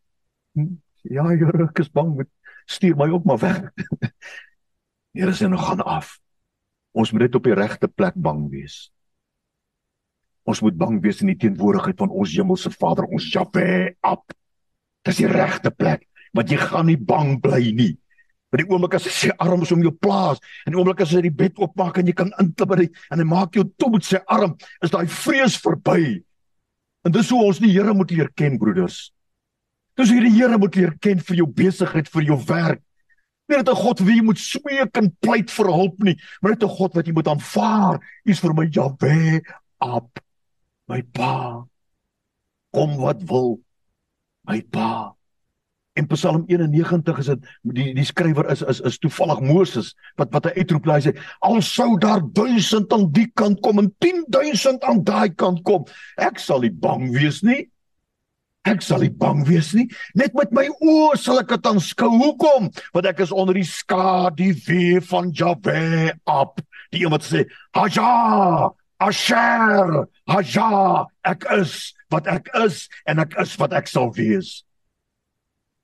Hm? 0.54 0.78
"Ja, 1.10 1.28
Here, 1.30 1.64
ek 1.70 1.80
is 1.80 1.90
bang. 1.90 2.16
Stuur 2.66 2.96
my 2.96 3.10
ook 3.10 3.26
maar 3.26 3.40
weg." 3.40 3.72
Die 5.14 5.22
Here 5.22 5.34
sê: 5.34 5.48
"Nou 5.48 5.62
gaan 5.62 5.82
af. 5.82 6.20
Ons 6.92 7.12
moet 7.12 7.28
net 7.28 7.36
op 7.36 7.44
die 7.44 7.56
regte 7.56 7.88
plek 7.88 8.16
bang 8.16 8.50
wees." 8.50 8.92
Ons 10.48 10.62
moet 10.64 10.78
bang 10.80 11.02
wees 11.04 11.22
in 11.22 11.34
die 11.34 11.40
teenwoordigheid 11.42 11.98
van 12.00 12.10
ons 12.10 12.32
hemelse 12.32 12.72
Vader, 12.72 13.04
ons 13.12 13.26
Jahwe, 13.34 13.96
op. 14.08 14.32
Dis 15.04 15.20
die 15.20 15.28
regte 15.28 15.72
plek, 15.76 16.06
want 16.32 16.52
jy 16.52 16.60
gaan 16.62 16.88
nie 16.88 17.00
bang 17.00 17.36
bly 17.44 17.74
nie. 17.76 17.98
By 18.48 18.62
die 18.62 18.68
oomblik 18.70 18.96
as 18.96 19.10
hy 19.10 19.12
sy 19.12 19.34
arms 19.44 19.74
om 19.76 19.82
jou 19.84 19.92
plaas 19.92 20.40
en 20.64 20.72
die 20.72 20.80
oomblik 20.80 21.02
as 21.04 21.12
hy 21.12 21.26
die 21.26 21.36
bed 21.36 21.60
oopmaak 21.60 22.00
en 22.00 22.08
jy 22.08 22.16
kan 22.16 22.32
inklim 22.40 22.70
by 22.72 22.86
en 22.88 23.20
hy 23.20 23.28
maak 23.28 23.60
jou 23.60 23.66
toe 23.76 23.90
met 23.92 24.08
sy 24.08 24.22
arm, 24.32 24.56
is 24.84 24.94
daai 24.94 25.08
vrees 25.12 25.58
verby. 25.60 26.22
En 27.04 27.12
dis 27.12 27.32
hoe 27.32 27.44
ons 27.44 27.60
die 27.60 27.74
Here 27.74 27.94
moet 27.96 28.12
leer 28.16 28.32
ken, 28.36 28.56
broeders. 28.60 29.10
Dis 29.98 30.12
hoe 30.14 30.22
die 30.22 30.36
Here 30.36 30.58
moet 30.62 30.76
leer 30.78 30.94
ken 31.02 31.22
vir 31.26 31.40
jou 31.40 31.48
besigheid, 31.50 32.10
vir 32.14 32.28
jou 32.30 32.38
werk. 32.46 32.84
Nie 33.50 33.58
net 33.58 33.70
'n 33.70 33.76
God 33.76 34.00
wie 34.04 34.18
jy 34.18 34.24
moet 34.24 34.38
smeek 34.38 34.98
en 34.98 35.16
pleit 35.22 35.50
vir 35.50 35.66
hulp 35.72 36.04
nie, 36.04 36.18
maar 36.42 36.52
net 36.52 36.64
'n 36.64 36.78
God 36.78 36.94
wat 36.94 37.08
jy 37.08 37.14
moet 37.14 37.28
aanvaar. 37.28 38.00
Is 38.26 38.40
vir 38.40 38.54
my 38.54 38.68
Jahwe, 38.68 39.42
op 39.80 40.20
my 40.88 41.02
pa. 41.02 41.66
Kom 42.74 42.98
wat 42.98 43.24
wil, 43.24 43.60
my 44.48 44.62
pa. 44.62 45.16
En 45.96 46.08
Psalm 46.08 46.44
91 46.48 47.18
is 47.18 47.26
dit 47.26 47.48
die 47.64 47.94
die 47.94 48.06
skrywer 48.06 48.52
is 48.52 48.62
is 48.62 48.82
is 48.82 49.00
toevallig 49.00 49.40
Moses 49.42 49.96
wat 50.18 50.32
wat 50.32 50.46
hy 50.46 50.62
uitroep 50.62 50.86
hy 50.86 51.00
sê 51.02 51.14
al 51.42 51.62
sou 51.62 51.98
daar 51.98 52.22
1000 52.22 52.94
aan 52.94 53.12
die 53.12 53.32
kant 53.34 53.62
kom 53.66 53.80
en 53.80 53.90
10000 53.98 54.84
aan 54.84 55.04
daai 55.04 55.34
kant 55.34 55.64
kom 55.64 55.88
ek 56.18 56.38
sal 56.38 56.62
nie 56.62 56.70
bang 56.70 57.10
wees 57.16 57.42
nie 57.42 57.66
ek 58.68 58.84
sal 58.86 59.04
nie 59.04 59.14
bang 59.14 59.44
wees 59.48 59.74
nie. 59.78 59.88
Net 60.18 60.36
met 60.38 60.52
my 60.56 60.68
oë 60.78 61.18
sal 61.22 61.42
ek 61.42 61.54
dit 61.56 61.70
aanskou 61.72 62.10
hoekom? 62.16 62.72
Want 62.96 63.10
ek 63.10 63.24
is 63.26 63.34
onder 63.36 63.58
die 63.58 63.68
skadu 63.68 64.52
wee 64.68 65.02
van 65.10 65.32
Jahwe 65.36 66.14
op 66.30 66.62
die 66.92 67.04
iemand 67.06 67.26
sê 67.28 67.46
haja! 67.78 68.74
Asher! 68.98 70.08
Haja! 70.26 71.06
Ek 71.22 71.46
is 71.54 71.94
wat 72.10 72.28
ek 72.32 72.50
is 72.64 72.88
en 73.06 73.22
ek 73.22 73.36
is 73.44 73.54
wat 73.62 73.76
ek 73.78 73.90
sal 73.92 74.10
wees. 74.16 74.64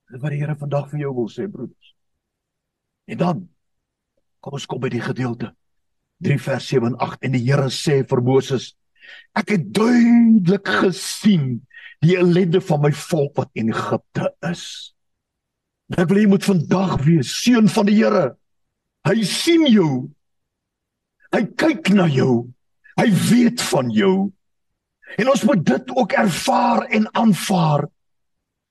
Dis 0.09 0.21
wat 0.21 0.33
die 0.33 0.41
Here 0.41 0.55
vandag 0.57 0.89
vir 0.91 1.05
jou 1.05 1.11
wil 1.19 1.29
sê, 1.29 1.45
broeders. 1.49 1.91
En 3.09 3.19
dan 3.19 3.43
kom 4.43 4.57
ons 4.57 4.65
kom 4.69 4.81
by 4.81 4.89
die 4.93 5.03
gedeelte. 5.03 5.51
3 6.23 6.39
vers 6.41 6.69
7 6.71 6.89
en 6.93 6.97
8 7.03 7.27
en 7.27 7.35
die 7.35 7.43
Here 7.45 7.69
sê 7.73 8.01
vir 8.07 8.23
Moses: 8.25 8.71
Ek 9.37 9.53
het 9.55 9.69
duidelik 9.75 10.69
gesien 10.83 11.63
die 12.03 12.17
ellende 12.19 12.61
van 12.63 12.81
my 12.83 12.91
volk 12.95 13.37
wat 13.39 13.49
in 13.57 13.71
Egipte 13.71 14.29
is. 14.49 14.93
Ek 15.93 16.07
wil 16.09 16.23
jy 16.23 16.29
moet 16.31 16.45
vandag 16.47 16.97
wees 17.05 17.31
seun 17.43 17.69
van 17.71 17.87
die 17.89 17.97
Here. 17.99 18.33
Hy 19.07 19.23
sien 19.27 19.65
jou. 19.67 20.09
Hy 21.33 21.43
kyk 21.59 21.91
na 21.95 22.07
jou. 22.11 22.45
Hy 22.99 23.09
weet 23.29 23.61
van 23.71 23.91
jou. 23.93 24.31
En 25.19 25.29
ons 25.33 25.43
moet 25.45 25.65
dit 25.65 25.91
ook 25.93 26.15
ervaar 26.17 26.87
en 26.93 27.09
aanvaar. 27.13 27.87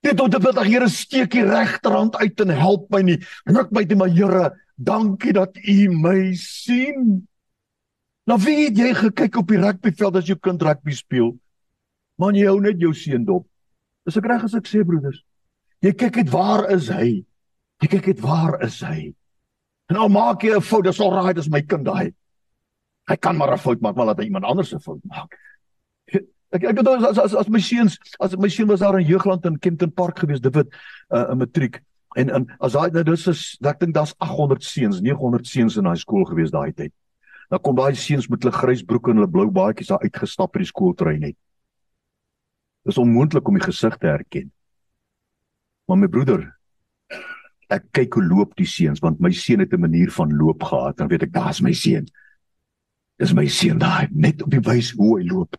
Dit 0.02 0.18
tot 0.18 0.32
dit 0.32 0.42
dat 0.42 0.64
Here 0.66 0.88
steek 0.90 1.34
die 1.36 1.46
regterhand 1.46 2.16
uit 2.18 2.40
en 2.42 2.54
help 2.56 2.88
my 2.90 3.02
nie. 3.06 3.18
Ruk 3.46 3.70
my 3.74 3.84
te 3.86 3.98
my 3.98 4.10
Here, 4.10 4.50
dankie 4.76 5.34
dat 5.36 5.58
U 5.62 5.76
my 5.94 6.32
sien. 6.38 7.22
Nou 8.26 8.38
wie 8.42 8.64
het 8.66 8.78
jy 8.78 8.92
gekyk 8.94 9.38
op 9.38 9.50
die 9.50 9.60
rugbyveld 9.62 10.18
as 10.18 10.28
jou 10.30 10.38
kind 10.38 10.62
rugby 10.62 10.94
speel? 10.94 11.32
Man 12.19 12.35
jy 12.35 12.47
hou 12.47 12.61
net 12.61 12.81
jou 12.81 12.92
seun 12.95 13.25
dop. 13.25 13.47
Is 14.07 14.16
ek 14.16 14.26
reg 14.26 14.45
as 14.45 14.54
ek 14.54 14.66
sê 14.66 14.83
broeders? 14.85 15.23
Jy 15.83 15.92
kyk 15.99 16.23
net 16.23 16.33
waar 16.33 16.69
is 16.71 16.88
hy? 16.92 17.25
Jy 17.83 17.88
kyk 17.90 18.12
net 18.12 18.21
waar 18.23 18.59
is 18.62 18.81
hy? 18.87 19.12
En 19.90 19.99
al 19.99 20.12
maak 20.12 20.42
jy 20.42 20.54
'n 20.57 20.61
fout, 20.61 20.85
dis 20.85 21.00
al 21.00 21.11
raai 21.11 21.35
dis 21.35 21.50
my 21.50 21.62
kind 21.62 21.85
daai. 21.85 22.14
Hy 23.09 23.16
kan 23.16 23.37
maar 23.37 23.52
'n 23.52 23.59
fout 23.59 23.81
maak, 23.81 23.97
maar 23.97 24.07
laat 24.07 24.19
hy 24.19 24.25
iemand 24.25 24.45
anders 24.45 24.69
se 24.69 24.78
fout 24.78 25.00
maak. 25.04 25.37
Ek 26.52 26.64
ek 26.64 26.76
bedoel 26.76 27.07
as 27.07 27.19
as 27.19 27.35
as 27.35 27.49
my 27.49 27.59
seuns 27.59 27.97
as 28.21 28.37
my 28.37 28.49
seun 28.49 28.69
was 28.69 28.81
daar 28.81 28.99
in 29.00 29.07
Jeugland 29.07 29.47
in 29.47 29.59
Kempton 29.59 29.90
Park 29.90 30.19
gewees, 30.19 30.40
dit 30.40 30.54
word 30.54 30.69
'n 31.11 31.16
uh, 31.16 31.35
matriek. 31.35 31.81
En 32.16 32.31
en 32.31 32.47
as 32.61 32.73
daai 32.73 32.90
nou 32.92 33.02
dis 33.02 33.26
is 33.26 33.57
ek 33.64 33.81
dink 33.81 33.95
daar's 33.95 34.14
800 34.19 34.62
seuns, 34.62 35.00
900 35.00 35.47
seuns 35.47 35.76
in 35.76 35.85
daai 35.85 35.97
skool 35.97 36.25
gewees 36.25 36.50
daai 36.50 36.73
tyd. 36.73 36.92
Dan 37.50 37.61
kom 37.61 37.76
daai 37.76 37.95
seuns 37.95 38.28
met 38.28 38.42
hulle 38.42 38.52
grys 38.52 38.83
broeke 38.85 39.11
en 39.11 39.16
hulle 39.16 39.31
blou 39.31 39.50
baadjies 39.50 39.88
daar 39.88 40.04
uitgestap 40.04 40.52
by 40.52 40.59
die 40.59 40.69
skooltrein 40.69 41.21
net. 41.21 41.37
Dis 42.86 42.98
onmoontlik 42.98 43.48
om 43.48 43.58
die 43.58 43.64
gesig 43.64 43.96
te 43.96 44.10
herken. 44.10 44.50
Maar 45.86 45.98
my 45.98 46.08
broeder, 46.10 46.44
ek 47.72 47.88
kyk 47.96 48.18
hoe 48.18 48.24
loop 48.24 48.56
die 48.58 48.68
seuns 48.68 49.00
want 49.00 49.20
my 49.20 49.30
seun 49.32 49.62
het 49.64 49.72
'n 49.72 49.80
manier 49.80 50.10
van 50.10 50.36
loop 50.36 50.62
gehad. 50.62 50.96
Dan 50.96 51.08
weet 51.08 51.22
ek, 51.22 51.32
daar's 51.32 51.60
my 51.60 51.72
seun. 51.72 52.06
Dis 53.18 53.32
my 53.32 53.46
seun 53.46 53.78
daai, 53.78 54.08
net 54.10 54.42
op 54.42 54.50
die 54.50 54.60
wys 54.60 54.92
hoe 54.98 55.18
hy 55.18 55.26
loop. 55.28 55.56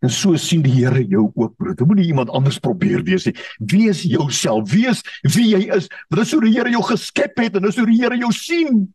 En 0.00 0.10
so 0.10 0.36
sien 0.36 0.62
die 0.62 0.72
Here 0.72 1.02
jou 1.06 1.30
ook, 1.34 1.56
broer. 1.56 1.74
Moenie 1.86 2.06
iemand 2.06 2.30
anders 2.30 2.58
probeer 2.58 3.02
wees 3.02 3.26
nie. 3.26 3.34
Wees 3.58 4.02
jouself. 4.02 4.70
Wees 4.70 5.02
wie 5.22 5.48
jy 5.50 5.64
is. 5.74 5.88
Want 6.08 6.22
dis 6.22 6.32
hoe 6.32 6.42
die 6.44 6.54
Here 6.54 6.70
jou 6.70 6.82
geskep 6.86 7.38
het 7.38 7.58
en 7.58 7.66
dis 7.66 7.76
hoe 7.76 7.86
die 7.86 7.98
Here 7.98 8.18
jou 8.18 8.30
sien. 8.32 8.94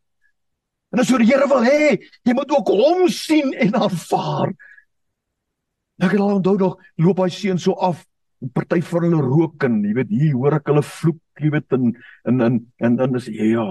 En 0.93 1.01
dis 1.01 1.09
hoe 1.09 1.19
die 1.19 1.27
Here 1.27 1.47
wil 1.51 1.65
hê 1.65 1.97
jy 2.23 2.35
moet 2.37 2.51
ook 2.55 2.71
hom 2.71 3.07
sien 3.11 3.51
en 3.53 3.75
aanvaar. 3.75 4.53
Ek 6.03 6.11
het 6.11 6.19
al 6.19 6.39
onthou 6.39 6.57
nog 6.59 6.79
loop 6.99 7.21
hy 7.23 7.29
seun 7.31 7.61
so 7.61 7.77
af. 7.79 8.03
Party 8.53 8.81
van 8.83 9.05
hulle 9.07 9.21
rook 9.23 9.63
en 9.63 9.77
jy 9.85 9.93
weet 9.95 10.09
hier 10.11 10.33
hoor 10.35 10.57
ek 10.57 10.67
hulle 10.67 10.83
vloek, 10.83 11.21
jy 11.39 11.51
weet 11.53 11.75
in 11.77 11.93
in 12.27 12.43
in 12.43 12.57
en 12.83 12.97
dan 12.99 13.15
is 13.15 13.29
ja. 13.31 13.67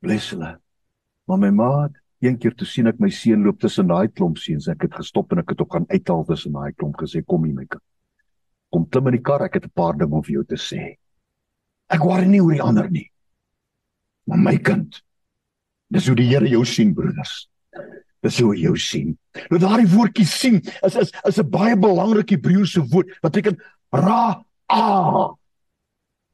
Bless 0.00 0.32
hulle. 0.32 0.54
Maar 1.28 1.42
my 1.42 1.50
maat 1.50 2.00
een 2.24 2.38
keer 2.40 2.54
toe 2.56 2.66
sien 2.68 2.88
ek 2.88 3.02
my 3.04 3.10
seun 3.12 3.44
loop 3.44 3.60
tussen 3.60 3.90
daai 3.90 4.08
klomp 4.08 4.40
seuns. 4.40 4.70
Ek 4.72 4.86
het 4.86 4.96
gestop 4.96 5.32
en 5.32 5.42
ek 5.44 5.52
het 5.52 5.60
op 5.60 5.76
gaan 5.76 5.88
uithaal 5.92 6.24
tussen 6.30 6.56
daai 6.56 6.72
klomp 6.72 6.96
gesê 7.02 7.20
kom 7.20 7.44
hier 7.44 7.56
my 7.56 7.66
kind. 7.68 7.84
Kom 8.72 8.88
klim 8.88 9.10
in 9.12 9.18
die 9.18 9.24
kar, 9.24 9.44
ek 9.44 9.60
het 9.60 9.66
'n 9.66 9.76
paar 9.76 9.92
dinge 9.98 10.14
om 10.16 10.22
vir 10.22 10.40
jou 10.40 10.44
te 10.44 10.56
sê. 10.56 10.96
Ek 11.90 12.00
worry 12.00 12.26
nie 12.26 12.40
oor 12.40 12.56
die 12.56 12.62
ander 12.62 12.90
nie. 12.90 13.10
Maar 14.26 14.38
my 14.38 14.56
kind, 14.56 15.02
dis 15.90 16.06
hoe 16.06 16.16
die 16.16 16.28
Here 16.28 16.48
jou 16.48 16.64
sien, 16.64 16.94
broeders. 16.94 17.48
Dis 18.24 18.40
hoe 18.40 18.54
jou 18.56 18.74
sien. 18.80 19.12
Nou 19.50 19.60
daardie 19.60 19.90
woordjie 19.92 20.26
sien 20.26 20.62
is 20.86 20.96
is 20.96 21.12
is 21.28 21.38
'n 21.38 21.50
baie 21.50 21.76
belangrike 21.76 22.36
Hebreëse 22.36 22.80
woord 22.90 23.12
wat 23.20 23.32
beteken 23.32 23.60
ra 23.92 24.44
a. 24.72 25.34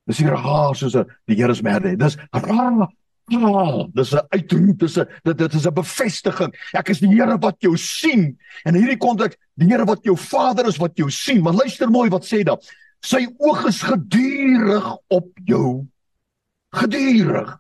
Dis 0.06 0.18
hier 0.18 0.37
ha 0.37 0.73
soos 0.73 0.97
die 1.26 1.37
Here 1.37 1.54
se 1.54 1.62
merde. 1.62 1.97
Dis 1.97 2.16
ra 2.32 2.88
Ja, 3.30 3.87
dis 3.94 4.12
'n 4.12 4.26
uitroep, 4.35 4.78
dis 4.78 4.99
'n 4.99 5.06
dit 5.23 5.38
dit 5.38 5.54
is 5.54 5.66
'n 5.66 5.75
bevestiging. 5.75 6.54
Ek 6.73 6.88
is 6.88 6.99
die 6.99 7.09
Here 7.09 7.38
wat 7.38 7.56
jou 7.61 7.76
sien. 7.76 8.38
En 8.64 8.75
in 8.75 8.82
hierdie 8.82 8.99
konteks, 8.99 9.37
die 9.54 9.68
Here 9.68 9.85
wat 9.85 10.02
jou 10.02 10.16
Vader 10.16 10.66
is 10.66 10.78
wat 10.78 10.97
jou 10.97 11.11
sien. 11.11 11.42
Maar 11.42 11.52
luister 11.52 11.90
mooi 11.90 12.11
wat 12.11 12.25
sê 12.25 12.42
dit. 12.42 12.76
Sy 13.02 13.26
oog 13.38 13.66
is 13.66 13.82
gedurig 13.82 14.97
op 15.09 15.28
jou. 15.44 15.87
Gedurig. 16.75 17.59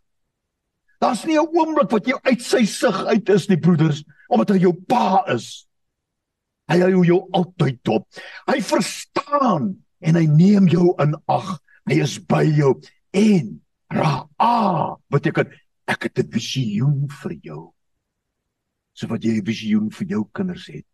Daar's 0.98 1.24
nie 1.24 1.38
'n 1.38 1.48
oomblik 1.54 1.90
wat 1.90 2.06
jy 2.06 2.18
uit 2.22 2.42
sy 2.42 2.64
sig 2.64 3.04
uit 3.06 3.28
is 3.28 3.48
nie, 3.48 3.58
broeders, 3.58 4.04
omdat 4.30 4.54
hy 4.54 4.62
jou 4.64 4.74
pa 4.88 5.24
is. 5.34 5.66
Hy 6.70 6.78
hou 6.84 7.02
jou 7.04 7.20
altyd 7.34 7.80
dop. 7.86 8.06
Hy 8.46 8.60
verstaan 8.62 9.72
en 10.00 10.14
hy 10.16 10.26
neem 10.30 10.68
jou 10.70 10.94
in 11.02 11.16
ag. 11.26 11.58
Hy 11.90 11.98
is 12.04 12.18
by 12.30 12.44
jou 12.46 12.76
en 13.16 13.58
Ra 13.90 14.22
beteken 15.10 15.50
ek 15.90 16.02
het 16.06 16.18
'n 16.18 16.30
visioen 16.30 17.08
vir 17.10 17.32
jou. 17.42 17.74
So 18.94 19.06
wat 19.08 19.22
jy 19.22 19.38
'n 19.38 19.44
visioen 19.44 19.90
vir 19.90 20.06
jou 20.06 20.28
kinders 20.32 20.66
het. 20.66 20.86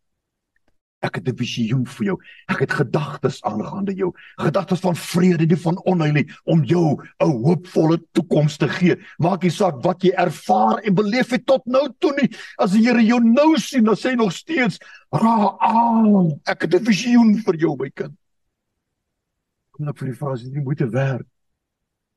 Ek 1.05 1.15
het 1.15 1.27
'n 1.29 1.37
visioen 1.37 1.85
vir 1.85 2.05
jou. 2.05 2.17
Ek 2.49 2.59
het 2.59 2.71
gedagtes 2.71 3.41
aangaande 3.43 3.93
jou. 3.93 4.13
Gedagtes 4.37 4.79
van 4.79 4.95
vrede, 4.95 5.45
nie 5.45 5.55
van 5.55 5.77
onheil 5.85 6.13
nie, 6.13 6.27
om 6.45 6.63
jou 6.63 6.97
'n 7.19 7.43
hoopvolle 7.43 8.01
toekoms 8.11 8.57
te 8.57 8.67
gee. 8.67 8.95
Maak 9.19 9.43
nie 9.43 9.51
saak 9.51 9.83
wat 9.83 10.01
jy 10.01 10.11
ervaar 10.11 10.79
en 10.79 10.95
beleef 10.95 11.29
het 11.29 11.45
tot 11.45 11.65
nou 11.65 11.89
toe 11.99 12.13
nie. 12.21 12.29
As 12.57 12.71
die 12.71 12.83
Here 12.83 13.05
jou 13.05 13.19
nou 13.19 13.57
sien, 13.57 13.83
dan 13.83 13.95
sê 13.95 14.09
hy 14.09 14.15
nog 14.15 14.31
steeds, 14.31 14.79
"Ra, 15.11 15.57
ek 16.45 16.61
het 16.61 16.73
'n 16.73 16.85
visioen 16.85 17.43
vir 17.43 17.55
jou, 17.55 17.75
my 17.77 17.89
kind." 17.89 18.17
Kom 19.71 19.87
ek 19.87 19.97
vir 19.97 20.07
die 20.07 20.43
dit 20.43 20.53
nie 20.53 20.63
moeite 20.63 20.89
werd 20.89 21.27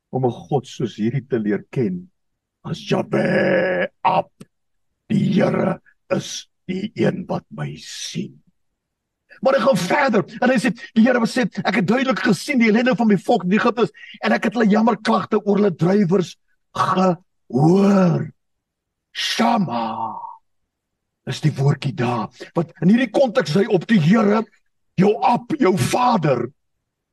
om 0.09 0.25
'n 0.25 0.31
God 0.31 0.67
soos 0.67 0.95
hierdie 0.95 1.27
te 1.27 1.39
leer 1.39 1.63
ken 1.69 2.09
as 2.63 2.79
Jabbe 2.89 3.91
op 4.03 4.31
die 5.07 5.33
Here 5.33 5.81
is 6.09 6.49
die 6.67 6.91
een 6.95 7.25
wat 7.27 7.45
my 7.49 7.75
sien. 7.75 8.41
Maar 9.41 9.57
ek 9.57 9.65
gaan 9.65 9.81
verder 9.81 10.25
en 10.39 10.53
hy 10.53 10.57
sê 10.61 10.71
die 10.93 11.05
Here 11.05 11.27
sê 11.29 11.47
ek 11.63 11.81
het 11.81 11.87
duidelik 11.89 12.21
gesien 12.25 12.61
die 12.61 12.69
ellende 12.69 12.95
van 12.97 13.09
my 13.09 13.17
volk 13.17 13.45
in 13.47 13.57
Egipte 13.57 13.87
en 14.21 14.35
ek 14.37 14.47
het 14.47 14.57
hulle 14.57 14.69
jammerklagte 14.69 15.41
oor 15.41 15.57
hulle 15.57 15.73
drywers 15.75 16.35
gehoor. 16.77 18.29
Shama. 19.11 19.85
is 21.29 21.41
die 21.43 21.51
woordjie 21.53 21.93
daar. 21.93 22.31
Wat 22.57 22.71
in 22.81 22.89
hierdie 22.89 23.11
konteks 23.13 23.53
hy 23.53 23.67
op 23.69 23.85
die 23.89 23.99
Here, 24.01 24.41
jou 24.99 25.11
op, 25.15 25.53
jou 25.61 25.75
Vader. 25.77 26.47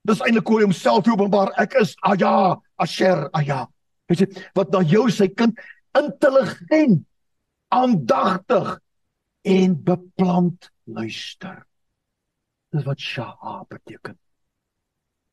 Dis 0.08 0.22
eintlik 0.24 0.48
hoe 0.48 0.62
hy 0.62 0.68
homself 0.68 1.08
openbaar. 1.10 1.52
Ek 1.60 1.76
is 1.82 1.92
Aya, 2.08 2.56
Asher, 2.80 3.26
Aya. 3.36 3.66
Weet 4.08 4.24
jy 4.24 4.28
wat 4.56 4.72
na 4.72 4.80
jou 4.88 5.04
sy 5.12 5.28
kind 5.28 5.58
intelligent, 5.98 7.02
aandagtig 7.74 8.78
en 9.44 9.76
beplant 9.84 10.70
luister. 10.88 11.67
Dis 12.74 12.84
wat 12.84 13.00
Shaha 13.00 13.64
beteken. 13.68 14.18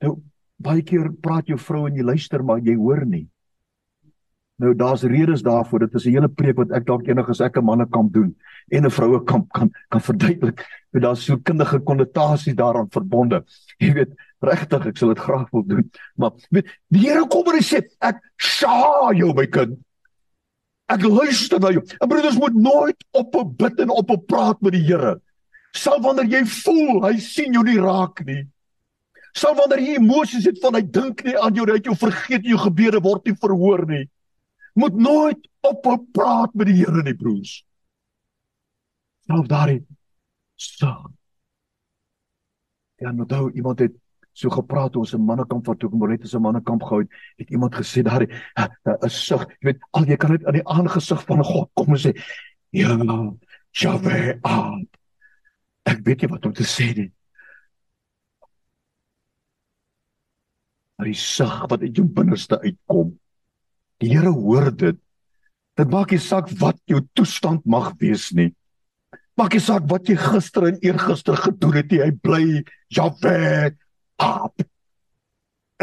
Nou 0.04 0.18
baie 0.56 0.84
keer 0.88 1.10
praat 1.24 1.50
jou 1.52 1.58
vrou 1.60 1.86
en 1.90 1.96
jy 1.96 2.04
luister 2.04 2.44
maar 2.44 2.62
jy 2.64 2.78
hoor 2.80 3.04
nie. 3.06 3.26
Nou 4.64 4.72
daar's 4.78 5.04
redes 5.04 5.44
daarvoor. 5.44 5.80
Dit 5.80 5.96
is 5.96 6.06
'n 6.06 6.12
hele 6.12 6.30
preek 6.30 6.56
wat 6.56 6.72
ek 6.72 6.86
dalk 6.86 7.08
enigiets 7.08 7.42
ek 7.42 7.58
'n 7.58 7.66
manne 7.66 7.86
kan 7.92 8.08
doen 8.08 8.36
en 8.72 8.86
'n 8.86 8.90
vroue 8.90 9.24
kan 9.24 9.48
kan 9.54 9.70
kan 9.90 10.02
verduidelik. 10.02 10.64
Want 10.92 11.04
daar's 11.04 11.26
so 11.26 11.38
kundige 11.38 11.80
konnotasies 11.80 12.56
daaraan 12.56 12.88
verbonde. 12.90 13.44
Jy 13.80 13.94
weet, 13.94 14.14
regtig, 14.40 14.86
ek 14.86 14.98
sal 14.98 15.10
dit 15.10 15.20
graag 15.20 15.50
wil 15.52 15.64
doen. 15.64 15.92
Maar 16.16 16.32
weet, 16.50 16.68
die 16.88 17.02
Here 17.02 17.28
kom 17.28 17.44
en 17.52 17.62
sê, 17.62 17.84
ek 18.00 18.22
sha 18.38 19.12
jou 19.14 19.34
my 19.34 19.46
kind. 19.48 19.78
Ek 20.88 21.02
luister 21.02 21.60
na 21.60 21.72
jou. 21.72 21.84
En 22.00 22.08
broeders 22.08 22.38
moet 22.38 22.56
nooit 22.56 23.06
op 23.12 23.36
'n 23.36 23.56
bid 23.58 23.80
en 23.80 23.90
op 23.90 24.10
'n 24.12 24.26
praat 24.26 24.62
met 24.62 24.72
die 24.72 24.86
Here. 24.86 25.20
Sal 25.76 26.02
wanneer 26.02 26.30
jy 26.32 26.44
voel 26.64 27.04
hy 27.04 27.18
sien 27.20 27.54
jou 27.54 27.64
nie 27.64 27.80
raak 27.80 28.24
nie. 28.26 28.46
Sal 29.36 29.56
wanneer 29.56 29.84
jy 29.84 29.96
emosies 30.00 30.46
het 30.48 30.62
van 30.64 30.78
hy 30.78 30.82
dink 30.82 31.24
nie 31.26 31.36
aan 31.36 31.56
jou, 31.56 31.66
hy 31.68 31.80
het 31.80 31.90
jou 31.90 31.96
vergeet, 32.00 32.48
jou 32.48 32.58
gebede 32.58 33.02
word 33.04 33.26
nie 33.28 33.36
verhoor 33.36 33.86
nie 33.90 34.06
moet 34.76 34.96
nooit 34.96 35.50
ophou 35.64 35.98
praat 36.12 36.54
met 36.54 36.70
die 36.70 36.80
Here 36.82 37.04
nie 37.04 37.16
broers. 37.18 37.60
Self 39.26 39.48
daarin 39.50 39.86
so. 40.60 40.92
Ja, 43.02 43.12
nou 43.12 43.28
daai 43.28 43.52
iemand 43.56 43.80
het 43.84 43.96
so 44.36 44.52
gepraat 44.52 44.96
ons 44.96 45.14
'n 45.14 45.26
mannekamp 45.26 45.68
wat 45.68 45.80
toe 45.80 45.90
kom 45.90 46.10
net 46.10 46.24
as 46.24 46.36
'n 46.36 46.42
mannekamp 46.42 46.84
gehou 46.84 47.00
het, 47.02 47.10
het 47.38 47.50
iemand 47.50 47.76
gesê 47.76 48.04
daar 48.04 48.24
'n 48.24 49.10
sug, 49.10 49.48
jy 49.62 49.72
weet 49.72 49.80
al 49.92 50.06
jy 50.06 50.18
kan 50.18 50.32
net 50.32 50.46
aan 50.46 50.54
die 50.54 50.68
aangesig 50.68 51.24
van 51.26 51.44
God 51.44 51.70
kom 51.74 51.94
en 51.94 52.00
sê 52.00 52.14
ja, 52.70 52.98
Jave 53.72 54.40
aan. 54.42 54.88
Ek 55.86 56.02
weet 56.06 56.24
nie 56.24 56.32
wat 56.32 56.46
om 56.50 56.54
te 56.56 56.66
sê 56.66 56.90
nie. 56.98 57.10
Maar 60.96 61.12
die 61.12 61.20
sug 61.20 61.56
wat 61.70 61.84
uit 61.84 61.98
jou 61.98 62.06
binneste 62.08 62.58
uitkom. 62.64 63.14
Die 64.02 64.12
Here 64.14 64.32
hoor 64.32 64.72
dit. 64.72 65.00
Dit 65.76 65.92
maak 65.92 66.14
nie 66.16 66.22
saak 66.24 66.48
wat 66.62 66.80
jou 66.90 67.02
toestand 67.18 67.66
mag 67.68 67.92
wees 68.00 68.30
nie. 68.36 68.54
Maak 69.36 69.58
nie 69.58 69.64
saak 69.64 69.90
wat 69.92 70.08
jy 70.08 70.16
gister 70.20 70.70
en 70.70 70.80
eergister 70.84 71.36
gedoen 71.36 71.76
het 71.76 71.92
nie. 71.92 72.00
Hy 72.00 72.12
bly 72.24 72.46
Jahwe 72.96 73.76
op. 74.24 74.64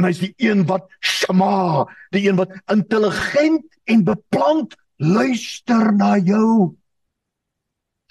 En 0.00 0.08
hy's 0.08 0.22
die 0.24 0.32
een 0.40 0.64
wat 0.70 0.88
Shama, 1.04 1.84
die 2.16 2.24
een 2.24 2.38
wat 2.40 2.54
intelligent 2.72 3.66
en 3.92 4.06
beplant 4.08 4.72
luister 4.96 5.92
na 5.92 6.16
jou. 6.16 6.72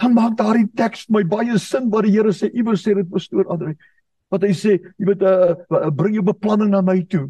Dan 0.02 0.14
maak 0.18 0.38
daardie 0.38 0.70
teks 0.76 1.08
my 1.10 1.22
baie 1.24 1.58
sin 1.62 1.90
wat 1.94 2.08
die 2.08 2.16
Here 2.16 2.34
sê. 2.34 2.50
Iewers 2.50 2.82
sê 2.82 2.96
dit 2.98 3.10
pastoor 3.10 3.46
Andre 3.54 3.76
wat 4.32 4.46
hy 4.48 4.54
sê, 4.56 4.78
jy 4.96 5.10
weet 5.10 5.24
uh, 5.28 5.54
uh, 5.76 5.90
bring 5.92 6.16
jou 6.16 6.24
beplanning 6.24 6.72
na 6.72 6.80
my 6.86 7.02
toe 7.12 7.28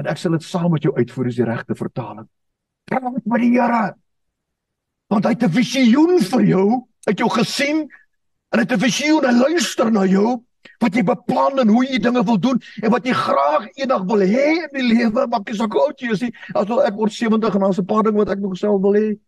en 0.00 0.08
ek 0.10 0.20
sal 0.20 0.36
dit 0.36 0.44
saam 0.44 0.72
met 0.72 0.84
jou 0.84 0.92
uitvoer 0.96 1.30
is 1.30 1.38
die 1.38 1.46
regte 1.48 1.76
vertaling. 1.76 2.26
Praat 2.88 3.22
met 3.24 3.42
die 3.42 3.54
Here. 3.54 3.94
Want 5.12 5.24
hy 5.24 5.32
het 5.32 5.44
'n 5.44 5.52
visioen 5.52 6.18
vir 6.20 6.42
jou, 6.44 6.66
het 7.06 7.18
jou 7.18 7.28
gesien 7.30 7.88
en 8.52 8.58
hy 8.58 8.64
het 8.64 8.72
'n 8.72 8.80
visioen 8.80 9.24
en 9.24 9.38
luister 9.38 9.90
na 9.90 10.04
jou 10.04 10.42
wat 10.80 10.94
jy 10.94 11.02
beplan 11.02 11.60
en 11.60 11.68
hoe 11.68 11.84
jy 11.86 11.98
dinge 11.98 12.24
wil 12.24 12.38
doen 12.38 12.60
en 12.82 12.90
wat 12.90 13.06
jy 13.06 13.12
graag 13.12 13.68
eendag 13.76 14.04
wil 14.04 14.20
hê 14.20 14.66
in 14.66 14.72
die 14.74 14.88
lewe, 14.94 15.28
ek 15.32 15.50
is 15.50 15.60
ook 15.60 15.74
oud 15.74 16.00
jy 16.00 16.12
sê, 16.12 16.32
as 16.54 16.66
ek 16.68 16.94
word 16.94 17.12
70 17.12 17.54
en 17.54 17.60
daar's 17.60 17.78
'n 17.78 17.86
paar 17.86 18.02
dinge 18.02 18.18
wat 18.18 18.30
ek 18.30 18.40
nog 18.40 18.56
self 18.56 18.80
wil 18.82 18.94
hê. 18.94 19.18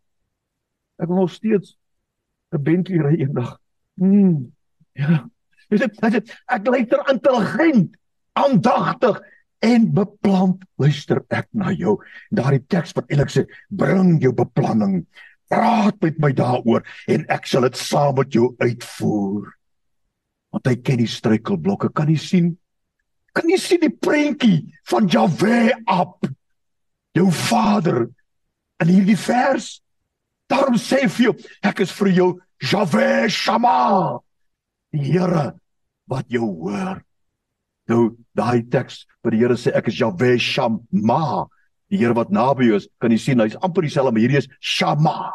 Ek 0.99 1.09
wil 1.09 1.17
nog 1.17 1.31
steeds 1.31 1.77
'n 2.53 2.63
Bentley 2.63 3.01
ry 3.03 3.17
eendag. 3.21 3.59
Mm. 4.01 4.53
Ja. 4.97 5.25
Jy 5.69 5.83
sê 5.83 6.23
ek 6.49 6.69
luister 6.69 7.03
intelligent, 7.13 7.97
aandagtig 8.39 9.19
en 9.65 9.89
beplant 9.93 10.63
luister 10.81 11.21
ek 11.35 11.49
na 11.53 11.75
jou. 11.75 11.99
Daardie 12.33 12.65
teks 12.71 12.95
wat 12.97 13.11
eintlik 13.11 13.33
sê 13.35 13.45
bring 13.69 14.17
jou 14.23 14.33
beplanning. 14.33 15.03
Praat 15.49 15.97
met 16.05 16.19
my 16.21 16.33
daaroor 16.37 16.85
en 17.09 17.27
ek 17.33 17.49
sal 17.49 17.67
dit 17.67 17.77
saam 17.81 18.17
met 18.21 18.33
jou 18.33 18.53
uitvoer. 18.61 19.49
Want 20.55 20.71
hy 20.71 20.77
ken 20.81 21.03
die 21.03 21.11
struikelblokke. 21.11 21.93
Kan 21.93 22.09
jy 22.13 22.21
sien? 22.21 22.53
Kan 23.37 23.49
jy 23.51 23.59
sien 23.61 23.83
die 23.83 23.93
prentjie 23.93 24.73
van 24.89 25.09
Jahwe 25.11 25.75
op? 25.85 26.29
Jou 27.17 27.29
Vader 27.35 28.07
in 28.81 28.93
hierdie 28.93 29.19
vers. 29.19 29.79
Daarom 30.49 30.79
sê 30.81 31.05
vir 31.09 31.29
jou, 31.29 31.35
ek 31.63 31.85
is 31.85 31.93
vir 31.93 32.13
jou 32.17 32.29
Jahwe 32.65 33.29
Shama. 33.29 34.19
Die 34.93 35.13
Here 35.13 35.53
wat 36.09 36.29
jou 36.33 36.49
hoor. 36.65 37.03
Nou 37.89 38.17
daai 38.37 38.65
teks 38.73 39.05
waar 39.23 39.35
die 39.35 39.43
Here 39.43 39.59
sê 39.61 39.75
ek 39.77 39.91
is 39.93 40.01
Jahwe 40.01 40.37
Shama, 40.41 41.47
die 41.93 42.01
Here 42.01 42.17
wat 42.17 42.33
naby 42.33 42.71
jou 42.71 42.81
is, 42.81 42.89
kan 43.01 43.13
jy 43.13 43.21
sien 43.21 43.45
hy's 43.45 43.59
amper 43.61 43.85
dieselfde, 43.85 44.15
maar 44.15 44.25
hierdie 44.25 44.41
is 44.41 44.49
Shama. 44.61 45.33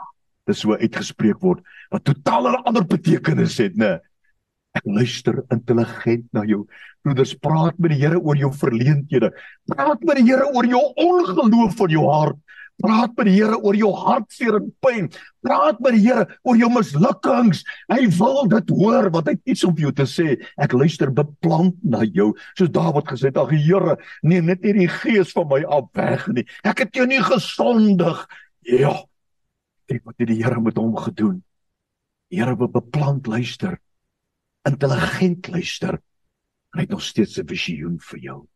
Dis 0.50 0.64
so 0.66 0.76
uitgespreek 0.76 1.40
word 1.46 1.62
wat 1.94 2.04
totaal 2.10 2.50
'n 2.50 2.66
ander 2.66 2.84
betekenis 2.84 3.60
het, 3.62 3.78
né? 3.78 4.00
Ek 4.74 4.86
luister 4.90 5.44
intelligent 5.54 6.26
na 6.34 6.42
jou. 6.50 6.66
Broeders, 7.06 7.36
praat 7.38 7.78
met 7.78 7.94
die 7.94 8.02
Here 8.02 8.18
oor 8.18 8.36
jou 8.36 8.50
verleenthede. 8.52 9.30
Praat 9.70 10.02
met 10.02 10.18
die 10.18 10.26
Here 10.26 10.50
oor 10.50 10.66
jou 10.66 10.82
ongeloof 10.98 11.76
van 11.78 11.90
jou 11.90 12.10
hart. 12.10 12.40
Praat 12.82 13.14
met 13.18 13.28
die 13.30 13.36
Here 13.36 13.58
oor 13.62 13.76
jou 13.78 13.92
hartseer 13.96 14.58
en 14.58 14.72
pyn. 14.84 15.10
Praat 15.46 15.80
met 15.84 15.96
die 15.96 16.02
Here 16.08 16.26
oor 16.42 16.58
jou 16.58 16.70
mislukkings. 16.74 17.62
Hy 17.92 18.08
wil 18.18 18.50
dit 18.52 18.74
hoor 18.74 19.10
wat 19.14 19.30
hy 19.30 19.36
iets 19.54 19.64
om 19.68 19.78
jou 19.78 19.92
te 19.96 20.08
sê. 20.10 20.36
Ek 20.58 20.74
luister 20.74 21.14
beplant 21.14 21.78
na 21.86 22.04
jou. 22.08 22.32
Soos 22.58 22.74
Dawid 22.74 23.08
gesê 23.12 23.30
het: 23.30 23.38
"Ag 23.38 23.54
Here, 23.54 23.98
neem 24.24 24.46
net 24.46 24.64
nie 24.64 24.74
die 24.74 24.90
gees 24.90 25.32
van 25.32 25.48
my 25.48 25.64
af 25.64 25.90
weg 25.94 26.28
nie. 26.28 26.46
Ek 26.64 26.80
het 26.80 26.96
jou 26.96 27.06
nie 27.08 27.22
gesondig." 27.22 28.28
Ja. 28.66 29.04
Ek 29.90 30.02
wat 30.06 30.16
het 30.18 30.28
die 30.28 30.42
Here 30.42 30.62
met 30.62 30.78
hom 30.78 30.96
gedoen? 30.96 31.44
Die 32.32 32.40
Here 32.40 32.56
wil 32.58 32.72
beplant 32.72 33.28
luister. 33.28 33.78
Intelligent 34.66 35.48
luister. 35.48 36.00
Hy 36.74 36.82
het 36.82 36.90
nog 36.90 37.04
steeds 37.04 37.38
'n 37.38 37.48
visioen 37.48 38.00
vir 38.00 38.20
jou. 38.20 38.48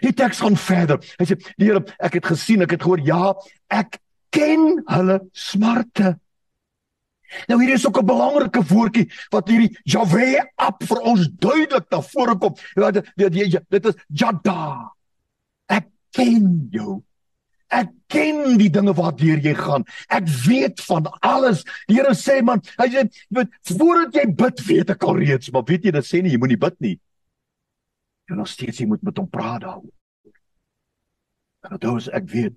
Die 0.00 0.12
teks 0.12 0.40
gaan 0.44 0.56
verder. 0.56 1.00
Hy 1.18 1.24
sê: 1.24 1.36
"Die 1.56 1.66
Here, 1.66 1.84
ek 1.98 2.18
het 2.20 2.26
gesien, 2.26 2.62
ek 2.62 2.76
het 2.76 2.82
gehoor, 2.82 3.00
ja, 3.00 3.34
ek 3.70 3.98
ken 4.30 4.82
hulle 4.86 5.20
smarte." 5.32 6.18
Nou 7.48 7.58
hier 7.60 7.74
is 7.74 7.86
ook 7.86 7.98
'n 8.00 8.06
belangrike 8.06 8.62
woordjie 8.62 9.10
wat 9.30 9.48
hierdie 9.48 9.76
Jahwe 9.84 10.50
op 10.56 10.82
vir 10.84 11.00
ons 11.00 11.28
duidelik 11.28 11.90
na 11.90 12.00
vore 12.00 12.38
kom. 12.38 12.54
Dit 12.74 13.04
dit 13.16 13.60
dit 13.68 13.86
is 13.86 13.94
Jada. 14.08 14.92
Ek 15.66 15.86
ken 16.10 16.68
jou. 16.70 17.02
Ek 17.68 17.88
ken 18.06 18.56
die 18.56 18.70
dinge 18.70 18.94
waardeur 18.94 19.38
jy 19.44 19.54
gaan. 19.54 19.84
Ek 20.08 20.28
weet 20.46 20.80
van 20.80 21.06
alles. 21.20 21.64
Die 21.86 21.96
Here 21.96 22.14
sê 22.14 22.42
man, 22.42 22.62
hy 22.78 22.88
sê 22.88 23.04
voordat 23.62 24.14
jy 24.14 24.24
bid, 24.32 24.66
weet 24.66 24.90
ek 24.90 25.04
al 25.04 25.20
reeds, 25.20 25.52
maar 25.52 25.66
weet 25.68 25.84
jy 25.84 25.90
dit 25.90 26.04
sê 26.04 26.22
nie 26.22 26.32
jy 26.32 26.38
moenie 26.38 26.60
bid 26.60 26.80
nie. 26.80 26.98
Jy 28.28 28.36
nog 28.36 28.48
steeds 28.48 28.80
jy 28.82 28.86
moet 28.90 29.02
met 29.06 29.18
hom 29.18 29.28
praat 29.32 29.62
daaroor. 29.64 29.94
En 31.66 31.76
dit 31.76 31.86
is 31.96 32.08
ek 32.14 32.28
weet 32.30 32.56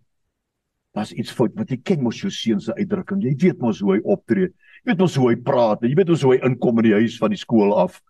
daar's 0.92 1.14
iets 1.16 1.32
fout 1.32 1.54
want 1.56 1.70
jy 1.72 1.78
ken 1.88 2.02
mos 2.04 2.20
jou 2.20 2.32
seun 2.34 2.60
se 2.60 2.74
uitdrukking. 2.76 3.22
Jy 3.24 3.36
weet 3.40 3.62
mos 3.64 3.80
hoe 3.80 3.96
hy 3.96 4.02
optree. 4.04 4.50
Jy 4.82 4.92
weet 4.92 5.04
mos 5.04 5.16
hoe 5.16 5.30
hy 5.30 5.38
praat. 5.40 5.86
Jy 5.88 5.96
weet 5.96 6.12
mos 6.12 6.26
hoe 6.28 6.34
hy 6.36 6.42
inkom 6.50 6.82
in 6.84 6.90
die 6.90 6.98
huis 7.00 7.16
van 7.22 7.32
die 7.32 7.40
skool 7.40 7.72
af. 7.80 8.02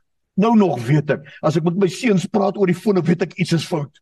Nou 0.41 0.56
nog 0.58 0.80
weet 0.88 1.12
ek, 1.13 1.28
as 1.45 1.60
ek 1.60 1.65
met 1.67 1.78
my 1.78 1.89
seuns 1.91 2.26
praat 2.32 2.58
oor 2.58 2.69
die 2.71 2.78
foon, 2.78 3.02
weet 3.04 3.26
ek 3.28 3.36
iets 3.41 3.54
is 3.58 3.67
fout. 3.67 4.00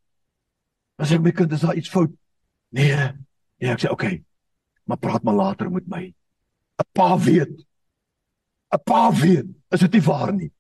As 1.02 1.12
ek 1.16 1.24
my 1.26 1.34
kind 1.36 1.52
is 1.56 1.66
daar 1.66 1.76
iets 1.80 1.92
fout. 1.92 2.14
Nee. 2.76 3.10
Ja, 3.60 3.74
ek 3.74 3.84
sê 3.84 3.92
okay. 3.92 4.22
Maar 4.88 5.02
praat 5.02 5.26
maar 5.26 5.36
later 5.36 5.72
met 5.74 5.88
my. 5.90 6.06
'n 6.80 6.88
Pa 6.94 7.18
weet. 7.18 7.66
'n 8.72 8.84
Pa 8.86 9.12
weet. 9.12 9.50
Is 9.72 9.84
dit 9.84 9.94
nie 9.94 10.06
waar 10.06 10.34
nie? 10.34 10.52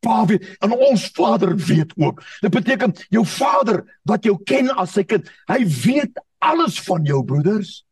Pa 0.00 0.24
weet 0.28 0.46
en 0.64 0.72
ons 0.72 1.06
Vader 1.16 1.56
weet 1.56 1.92
ook. 1.96 2.22
Dit 2.40 2.54
beteken 2.54 2.94
jou 3.12 3.24
Vader 3.26 3.82
wat 4.08 4.24
jou 4.24 4.36
ken 4.48 4.70
as 4.80 4.94
sy 4.96 5.04
kind, 5.04 5.28
hy 5.50 5.60
weet 5.64 6.20
alles 6.40 6.80
van 6.86 7.04
jou 7.04 7.20
broeders. 7.24 7.82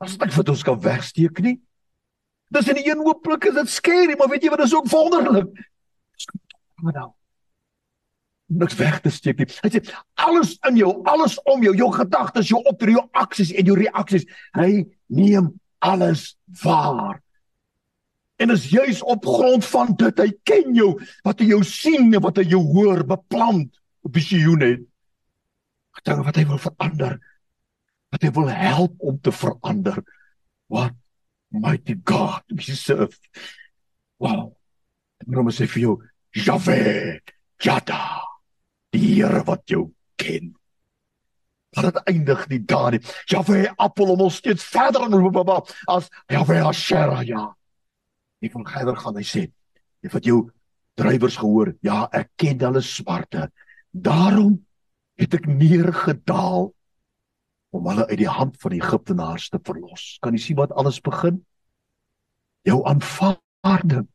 As 0.00 0.16
dit 0.20 0.32
vir 0.32 0.54
ons 0.54 0.64
kan 0.66 0.80
wegsteek 0.80 1.42
nie. 1.44 1.58
Dis 2.54 2.68
in 2.68 2.78
die 2.78 2.88
een 2.88 3.02
ooplik 3.02 3.48
is 3.50 3.58
dit 3.58 3.72
skerry, 3.72 4.16
maar 4.18 4.30
weet 4.32 4.46
jy 4.46 4.52
wat 4.52 4.64
is 4.64 4.74
ook 4.76 4.88
wonderlik? 4.92 5.52
Maar 6.82 6.98
nou 7.00 7.10
niks 8.46 8.76
weg 8.76 9.00
te 9.00 9.10
steek 9.10 9.40
nie. 9.40 9.48
Hy 9.64 9.70
sê 9.72 9.82
alles 10.20 10.54
in 10.68 10.78
jou, 10.78 10.92
alles 11.10 11.36
om 11.50 11.62
jou, 11.64 11.74
jou 11.76 11.90
gedagtes, 11.94 12.50
jou 12.52 12.60
optrede, 12.68 12.98
jou 12.98 13.04
aksies 13.24 13.52
en 13.54 13.70
jou 13.70 13.76
reaksies, 13.78 14.26
hy 14.56 14.84
neem 15.12 15.52
alles 15.84 16.34
waar. 16.62 17.20
En 18.36 18.50
is 18.50 18.66
juis 18.68 19.02
op 19.02 19.26
grond 19.26 19.64
van 19.64 19.94
dit 19.96 20.18
hy 20.18 20.30
ken 20.42 20.74
jou, 20.74 20.90
wat 21.22 21.38
hy 21.40 21.52
jou 21.52 21.62
sien 21.66 22.10
en 22.10 22.22
wat 22.24 22.40
hy 22.42 22.48
jou 22.50 22.62
hoor 22.74 23.04
beplant 23.06 23.70
op 24.02 24.16
visioen 24.16 24.64
het. 24.64 24.82
Dinge 26.04 26.24
wat 26.26 26.36
hy 26.36 26.44
wil 26.48 26.60
verander. 26.60 27.14
Wat 28.12 28.26
hy 28.26 28.30
wil 28.34 28.50
help 28.50 28.98
om 28.98 29.20
te 29.22 29.32
verander. 29.32 30.02
What 30.72 30.96
mighty 31.54 31.96
God 32.04 32.42
we 32.50 32.74
serve. 32.74 33.16
Wow. 34.18 34.52
En 35.22 35.38
dan 35.38 35.54
sê 35.54 35.68
vir 35.70 35.86
jou 35.86 35.94
Jave, 36.34 37.22
Jada. 37.62 38.02
Die 38.94 39.02
Here 39.14 39.44
wat 39.46 39.62
jou 39.70 39.86
ken. 40.18 40.52
Maar 41.74 41.90
dit 41.90 42.02
eindig 42.10 42.48
nie 42.50 42.60
daar 42.64 42.90
nie. 42.94 43.00
Jave 43.30 43.72
appel 43.76 44.12
om 44.14 44.26
ons 44.26 44.36
steeds 44.42 44.64
verder 44.66 45.06
in 45.06 45.14
as 45.86 46.10
Jave 46.30 46.60
Asherah 46.62 47.22
ja. 47.26 47.54
Wil 48.40 48.64
verder 48.64 48.96
gaan. 48.96 49.16
Hy 49.16 49.22
sê, 49.22 49.52
"Jy 50.02 50.10
wat 50.12 50.24
jou 50.24 50.50
drywers 50.94 51.36
gehoor, 51.36 51.74
ja, 51.82 52.08
ek 52.12 52.30
ken 52.36 52.58
hulle 52.58 52.82
smarte. 52.82 53.50
Daarom 53.92 54.64
het 55.16 55.34
ek 55.34 55.46
neergedaal 55.46 56.74
om 57.72 57.86
hulle 57.86 58.06
uit 58.06 58.18
die 58.18 58.28
hand 58.28 58.56
van 58.60 58.70
die 58.70 58.80
Egiptenaars 58.80 59.48
te 59.48 59.58
verlos." 59.58 60.18
Kan 60.20 60.32
jy 60.32 60.38
sien 60.38 60.56
wat 60.56 60.72
alles 60.72 61.00
begin? 61.00 61.44
Jou 62.64 62.84
aanvaarding 62.84 64.08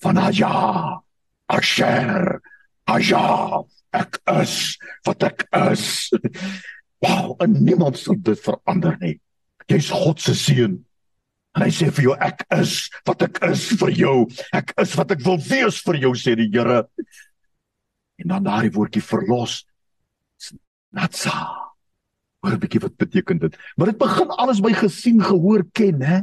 van 0.00 0.16
Aja, 0.16 1.02
Asher, 1.46 2.40
Aja, 2.86 3.64
ek 3.92 4.20
is 4.40 4.78
wat 5.06 5.22
ek 5.22 5.46
is. 5.70 6.10
Wow, 7.00 7.36
en 7.40 7.64
niemand 7.64 7.98
sal 7.98 8.18
dit 8.20 8.40
verander 8.40 8.96
nie. 9.00 9.20
Jy's 9.70 9.90
God 9.90 10.20
se 10.20 10.34
seun. 10.34 10.84
En 11.56 11.64
hy 11.64 11.70
sê 11.74 11.88
vir 11.90 12.04
jou 12.04 12.14
ek 12.22 12.44
is 12.54 12.74
wat 13.08 13.24
ek 13.26 13.40
is 13.48 13.64
vir 13.80 13.92
jou. 13.98 14.16
Ek 14.54 14.74
is 14.82 14.94
wat 14.98 15.14
ek 15.16 15.24
wil 15.26 15.40
wees 15.42 15.80
vir 15.86 15.98
jou 16.04 16.12
sê 16.18 16.36
die 16.38 16.50
Here. 16.52 16.84
En 18.20 18.34
dan 18.34 18.46
daardie 18.46 18.72
woordjie 18.74 19.02
verlos. 19.02 19.64
Natsa. 20.94 21.34
Hoor 22.40 22.54
'n 22.54 22.62
bietjie 22.62 22.82
wat 22.82 22.96
beteken 22.96 23.38
dit. 23.38 23.56
Maar 23.76 23.92
dit 23.92 23.98
begin 23.98 24.30
alles 24.30 24.60
by 24.60 24.72
gesien, 24.72 25.20
gehoor, 25.20 25.64
ken, 25.72 26.02
hè? 26.02 26.20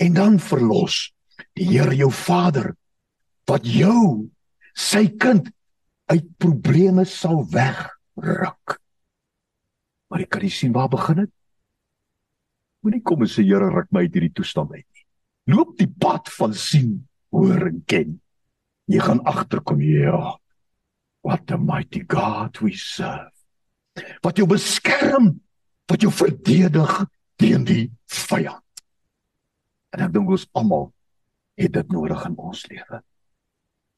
En 0.00 0.14
dan 0.14 0.38
verlos. 0.38 1.12
Die 1.54 1.68
Here 1.68 1.94
jou 1.94 2.10
Vader 2.10 2.74
wat 3.46 3.66
jou 3.66 4.30
sy 4.74 5.08
kind 5.18 5.50
uit 6.06 6.26
probleme 6.38 7.04
sal 7.04 7.44
wegruk. 7.50 8.78
Maar 10.08 10.20
jy 10.20 10.28
kan 10.28 10.42
nie 10.42 10.52
sien 10.52 10.72
waar 10.72 10.88
begin 10.88 11.24
dit? 11.24 11.32
Moenie 12.82 13.02
kom 13.06 13.22
en 13.22 13.30
sê 13.30 13.44
Here 13.46 13.70
ruk 13.70 13.90
my 13.94 14.06
uit 14.06 14.16
hierdie 14.16 14.34
toestand 14.34 14.72
uit 14.74 14.84
nie. 14.84 15.06
Loop 15.54 15.76
die 15.78 15.88
pad 15.90 16.30
van 16.36 16.54
sien, 16.54 16.96
hoor 17.34 17.68
en 17.68 17.82
ken. 17.86 18.16
Jy 18.90 19.02
gaan 19.02 19.22
agterkom, 19.26 19.80
ja. 19.82 20.38
What 21.22 21.50
a 21.54 21.58
mighty 21.58 22.02
God 22.02 22.58
we 22.62 22.74
serve. 22.74 23.30
Wat 24.24 24.38
jou 24.40 24.48
beskerm, 24.50 25.36
wat 25.90 26.02
jou 26.02 26.10
verdedig 26.10 26.92
teen 27.38 27.66
die 27.68 27.86
vyand. 28.10 28.62
En 29.92 30.06
ek 30.06 30.14
dink 30.14 30.30
ons 30.32 30.48
almal 30.56 30.88
het 31.60 31.74
dit 31.74 31.92
nodig 31.92 32.22
in 32.26 32.38
ons 32.40 32.62
lewe. 32.70 33.02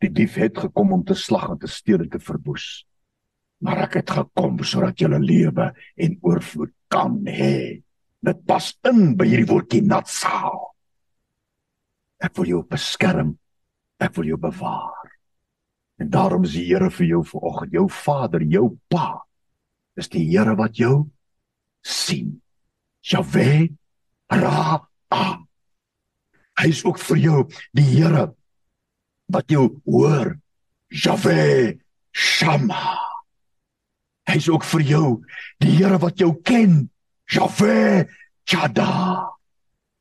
Die 0.03 0.11
dief 0.12 0.37
het 0.40 0.59
gekom 0.66 0.92
om 0.97 1.05
te 1.07 1.16
slag 1.16 1.53
en 1.55 1.61
te 1.62 1.70
steel 1.70 2.03
en 2.05 2.11
te 2.12 2.20
verwoes. 2.20 2.85
Maar 3.64 3.87
ek 3.87 4.01
het 4.03 4.11
gekom 4.18 4.59
sodat 4.66 5.01
jy 5.01 5.09
'n 5.09 5.23
lewe 5.23 5.73
en 5.97 6.18
oorvloed 6.20 6.75
kan 6.88 7.23
hê. 7.25 7.84
Dit 8.24 8.44
pas 8.48 8.70
in 8.88 9.14
by 9.18 9.26
hierdie 9.28 9.48
woordjie 9.48 9.82
natsaal. 9.84 10.60
Ek 12.24 12.32
wil 12.38 12.54
jou 12.54 12.62
beskerm. 12.68 13.34
Ek 14.00 14.14
wil 14.16 14.32
jou 14.32 14.38
bewaar. 14.40 15.10
En 16.00 16.10
daarom 16.10 16.46
is 16.46 16.54
die 16.56 16.64
Here 16.66 16.90
vir 16.90 17.06
jou 17.06 17.22
vanoggend, 17.28 17.74
jou 17.76 17.84
Vader, 17.92 18.42
jou 18.42 18.78
Pa. 18.90 19.22
Dis 19.94 20.10
die 20.10 20.24
Here 20.30 20.56
wat 20.58 20.78
jou 20.80 21.10
sien. 21.84 22.40
Jahwe 23.04 23.68
Ra. 24.32 24.80
Hy 26.54 26.70
is 26.70 26.84
ook 26.87 26.98
vir 27.02 27.20
jou 27.20 27.44
die 27.76 27.87
Here 27.87 28.28
wat 29.30 29.52
jou 29.52 29.68
hoor. 29.84 30.34
Jahwe 30.90 31.78
Shama. 32.14 32.98
Hy 34.24 34.37
is 34.40 34.48
ook 34.48 34.64
vir 34.64 34.84
jou 34.88 35.06
die 35.60 35.76
Here 35.76 36.00
wat 36.00 36.18
jou 36.18 36.32
ken. 36.42 36.88
Jahwe 37.30 38.06
Chada. 38.44 39.30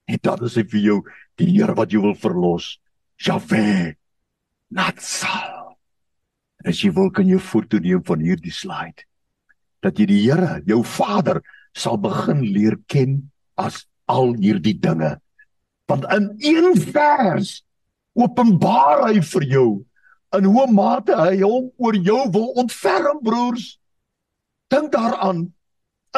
En 0.06 0.20
dan 0.22 0.44
is 0.46 0.58
hy 0.60 0.66
vir 0.68 0.84
jou 0.84 1.00
die 1.40 1.50
Here 1.54 1.76
wat 1.78 1.94
jou 1.94 2.04
wil 2.04 2.18
verlos. 2.20 2.78
Jahwe 3.22 3.96
Natsal. 4.74 5.78
As 6.64 6.80
jy 6.84 6.94
wil 6.96 7.12
kan 7.12 7.28
jy 7.28 7.40
foto 7.44 7.80
neem 7.80 8.04
van 8.08 8.24
hierdie 8.24 8.54
slide 8.54 9.04
dat 9.84 10.00
jy 10.00 10.08
die 10.08 10.22
Here, 10.24 10.62
jou 10.64 10.80
Vader, 10.88 11.42
sal 11.76 11.98
begin 12.00 12.40
leer 12.56 12.78
ken 12.88 13.18
as 13.60 13.84
al 14.08 14.32
hierdie 14.40 14.78
dinge. 14.80 15.18
Want 15.92 16.08
in 16.16 16.30
een 16.40 16.78
vers 16.94 17.58
openbaar 18.16 19.10
hy 19.10 19.20
vir 19.34 19.48
jou 19.52 19.68
in 20.38 20.48
hoe 20.50 20.66
mate 20.72 21.18
hy 21.18 21.42
hom 21.44 21.68
oor 21.78 21.98
jou 21.98 22.22
wil 22.34 22.48
ontferm 22.64 23.20
broers. 23.26 23.74
Dink 24.72 24.94
daaraan 24.96 25.50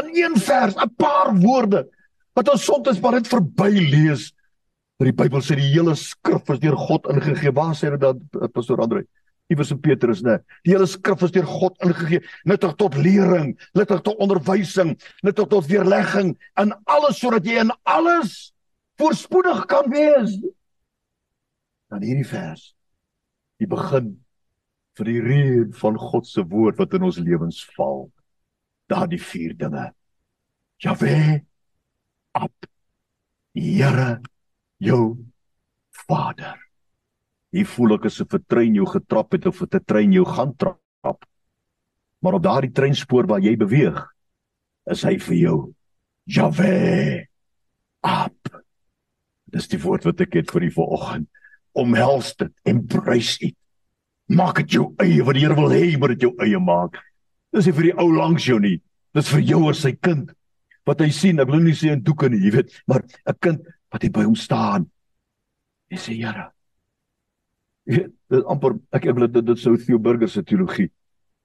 in 0.01 0.10
een 0.13 0.39
vers, 0.39 0.75
'n 0.75 0.95
paar 0.95 1.36
woorde 1.36 1.88
wat 2.36 2.49
ons 2.51 2.63
soms 2.63 2.99
maar 2.99 3.12
net 3.12 3.27
verby 3.27 3.71
lees. 3.79 4.34
Maar 4.97 5.12
die 5.12 5.17
Bybel 5.23 5.43
sê 5.43 5.58
die 5.60 5.73
hele 5.73 5.95
skrif 5.95 6.49
is 6.53 6.60
deur 6.60 6.77
God 6.79 7.08
ingegee. 7.12 7.51
Waar 7.51 7.75
sê 7.75 7.91
dit 7.91 7.99
dan 7.99 8.19
eh, 8.41 8.47
Pastor 8.51 8.79
Andre? 8.84 9.05
Iewers 9.51 9.71
in 9.71 9.79
Petrus, 9.79 10.23
né? 10.25 10.39
Die 10.65 10.73
hele 10.73 10.88
skrif 10.89 11.21
is 11.21 11.34
deur 11.36 11.45
God 11.45 11.77
ingegee, 11.86 12.21
nuttig 12.49 12.73
tot 12.79 12.95
lering, 12.97 13.53
nuttig 13.77 14.01
tot 14.01 14.17
onderwysing, 14.23 14.95
nuttig 15.21 15.49
tot 15.51 15.67
weerlegging 15.69 16.34
in 16.62 16.73
alles 16.86 17.19
sodat 17.19 17.45
jy 17.45 17.60
in 17.62 17.73
alles 17.84 18.55
voorspoedig 18.97 19.65
kan 19.69 19.91
wees. 19.91 20.39
Dan 21.91 22.01
hierdie 22.01 22.27
vers. 22.27 22.71
Die 23.62 23.69
begin 23.69 24.15
vir 24.95 25.12
die 25.12 25.21
reën 25.21 25.71
van 25.75 25.99
God 25.99 26.27
se 26.27 26.43
woord 26.49 26.79
wat 26.79 26.95
in 26.95 27.03
ons 27.03 27.19
lewens 27.19 27.62
val 27.75 28.08
daardie 28.91 29.21
vier 29.21 29.56
dinge. 29.58 29.89
Jahwe 30.84 31.45
op. 32.36 32.69
Here 33.56 34.21
jou 34.78 35.15
Vader. 36.06 36.60
Hier 37.56 37.67
voel 37.71 37.95
ek 37.95 38.10
asof 38.10 38.34
'n 38.36 38.43
trein 38.48 38.76
jou 38.76 38.86
getrap 38.86 39.32
het 39.32 39.45
of 39.45 39.62
'n 39.62 39.80
trein 39.86 40.12
jou 40.12 40.26
gaan 40.26 40.56
trap. 40.56 41.26
Maar 42.19 42.34
op 42.34 42.43
daardie 42.43 42.71
treinspoor 42.71 43.28
waar 43.28 43.39
jy 43.39 43.56
beweeg, 43.56 44.06
is 44.91 45.04
hy 45.04 45.17
vir 45.17 45.36
jou. 45.36 45.74
Jahwe 46.26 47.28
op. 48.02 48.62
Dis 49.45 49.67
die 49.67 49.80
woord 49.80 50.04
wat 50.04 50.21
ek 50.21 50.34
het 50.34 50.52
vir 50.52 50.63
u 50.63 50.71
vanoggend. 50.71 51.30
Omhels 51.74 52.36
dit, 52.36 52.52
embrace 52.63 53.38
it. 53.41 53.58
Maak 54.28 54.56
dit 54.56 54.71
jou 54.71 54.93
eie 54.98 55.24
wat 55.24 55.36
die 55.36 55.45
Here 55.45 55.56
wil 55.56 55.69
hê, 55.69 55.98
moet 55.98 56.15
dit 56.15 56.21
jou 56.21 56.34
eie 56.41 56.60
maak. 56.60 56.98
Dis 57.55 57.69
nie 57.69 57.75
vir 57.77 57.89
die 57.89 57.95
ou 58.01 58.09
langs 58.11 58.47
jou 58.49 58.59
nie. 58.59 58.79
Dis 59.15 59.31
vir 59.31 59.45
jou 59.47 59.61
as 59.69 59.85
sy 59.85 59.93
kind. 59.95 60.33
Wat 60.85 60.99
hy 61.01 61.07
sien, 61.15 61.39
ek 61.39 61.49
wil 61.49 61.63
nie 61.63 61.75
sê 61.77 61.93
in 61.93 62.03
doeke 62.03 62.27
nie, 62.29 62.41
jy 62.43 62.51
weet, 62.57 62.73
maar 62.87 63.01
'n 63.01 63.39
kind 63.41 63.61
wat 63.91 64.03
hy 64.03 64.09
by 64.09 64.25
hom 64.27 64.35
staan. 64.35 64.91
Hy 65.89 65.97
sê, 65.97 66.13
"Here." 66.19 66.51
Dit 67.85 68.45
amper 68.49 68.79
ek 68.91 69.05
ek 69.05 69.15
wil 69.15 69.27
dit 69.27 69.45
dit 69.45 69.59
sou 69.59 69.77
Theo 69.77 69.99
Burger 69.99 70.27
se 70.27 70.41
teologie 70.41 70.89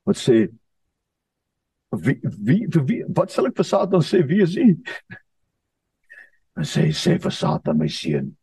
wat 0.07 0.17
sê 0.17 0.49
wie 1.93 2.19
wie 2.23 2.67
vir 2.67 2.85
wie 2.89 3.05
wat 3.09 3.31
sal 3.31 3.47
ek 3.47 3.57
vir 3.57 3.65
Satan 3.65 4.01
sê 4.01 4.23
wie 4.27 4.43
is 4.43 4.57
hy? 4.57 4.71
En 6.57 6.65
sê 6.65 6.89
sê 6.97 7.19
vir 7.21 7.31
Satan 7.31 7.79
my 7.79 7.89
seun. 7.89 8.37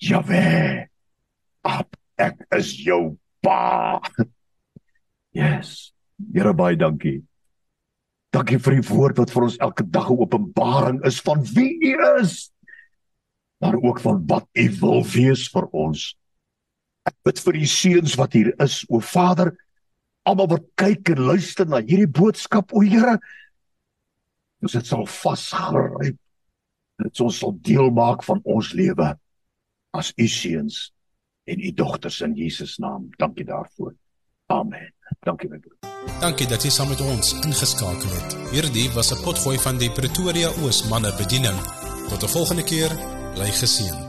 Jave. 0.00 0.88
Op 1.64 1.96
ek 2.16 2.46
is 2.56 2.72
jou 2.84 3.18
pa. 3.42 4.00
Yes. 5.34 5.93
Here 6.32 6.54
baie 6.54 6.76
dankie. 6.76 7.22
Dankie 8.34 8.58
vir 8.58 8.80
die 8.80 8.88
woord 8.88 9.20
wat 9.20 9.30
vir 9.30 9.46
ons 9.46 9.60
elke 9.62 9.84
dag 9.86 10.10
'n 10.10 10.18
openbaring 10.18 11.04
is 11.06 11.20
van 11.20 11.44
wie 11.54 11.78
U 11.92 11.94
is. 12.20 12.50
Maar 13.60 13.76
ook 13.76 14.00
van 14.00 14.26
wat 14.26 14.46
U 14.54 14.66
wil 14.80 15.04
wees 15.04 15.48
vir 15.48 15.66
ons. 15.72 16.16
Ek 17.06 17.14
bid 17.24 17.38
vir 17.38 17.52
die 17.52 17.66
seuns 17.66 18.16
wat 18.16 18.32
hier 18.32 18.54
is, 18.58 18.84
o 18.88 19.00
Vader, 19.00 19.56
almal 20.24 20.48
wat 20.48 20.66
kyk 20.74 21.08
en 21.08 21.20
luister 21.20 21.66
na 21.66 21.80
hierdie 21.80 22.08
boodskap, 22.08 22.72
o 22.72 22.80
Here. 22.80 23.18
Ons 24.62 24.72
dit 24.72 24.86
sal 24.86 25.06
vasgryp. 25.06 26.18
Dit 26.98 27.20
ons 27.20 27.38
sal 27.38 27.52
deel 27.60 27.90
maak 27.90 28.22
van 28.24 28.40
ons 28.44 28.72
lewe 28.72 29.18
as 29.94 30.12
U 30.16 30.26
seuns 30.26 30.92
en 31.46 31.60
U 31.60 31.72
dogters 31.72 32.20
in 32.24 32.34
Jesus 32.34 32.78
naam. 32.78 33.10
Dankie 33.18 33.44
daarvoor. 33.44 33.94
Amen. 34.46 34.90
Dankie 35.20 35.48
my 35.48 35.58
broer. 35.58 35.76
Dankie 36.20 36.46
dat 36.46 36.62
jy 36.62 36.70
saam 36.70 36.88
met 36.88 37.00
ons 37.00 37.34
ingeskakel 37.44 38.10
het. 38.10 38.36
Hierdie 38.52 38.90
was 38.94 39.12
'n 39.12 39.22
potgooi 39.22 39.58
van 39.58 39.78
die 39.78 39.90
Pretoria 39.90 40.48
Oos 40.62 40.84
manne 40.88 41.12
bediening. 41.16 41.58
Tot 42.08 42.22
'n 42.22 42.28
volgende 42.28 42.62
keer, 42.62 42.90
bly 43.34 43.50
geseën. 43.50 44.03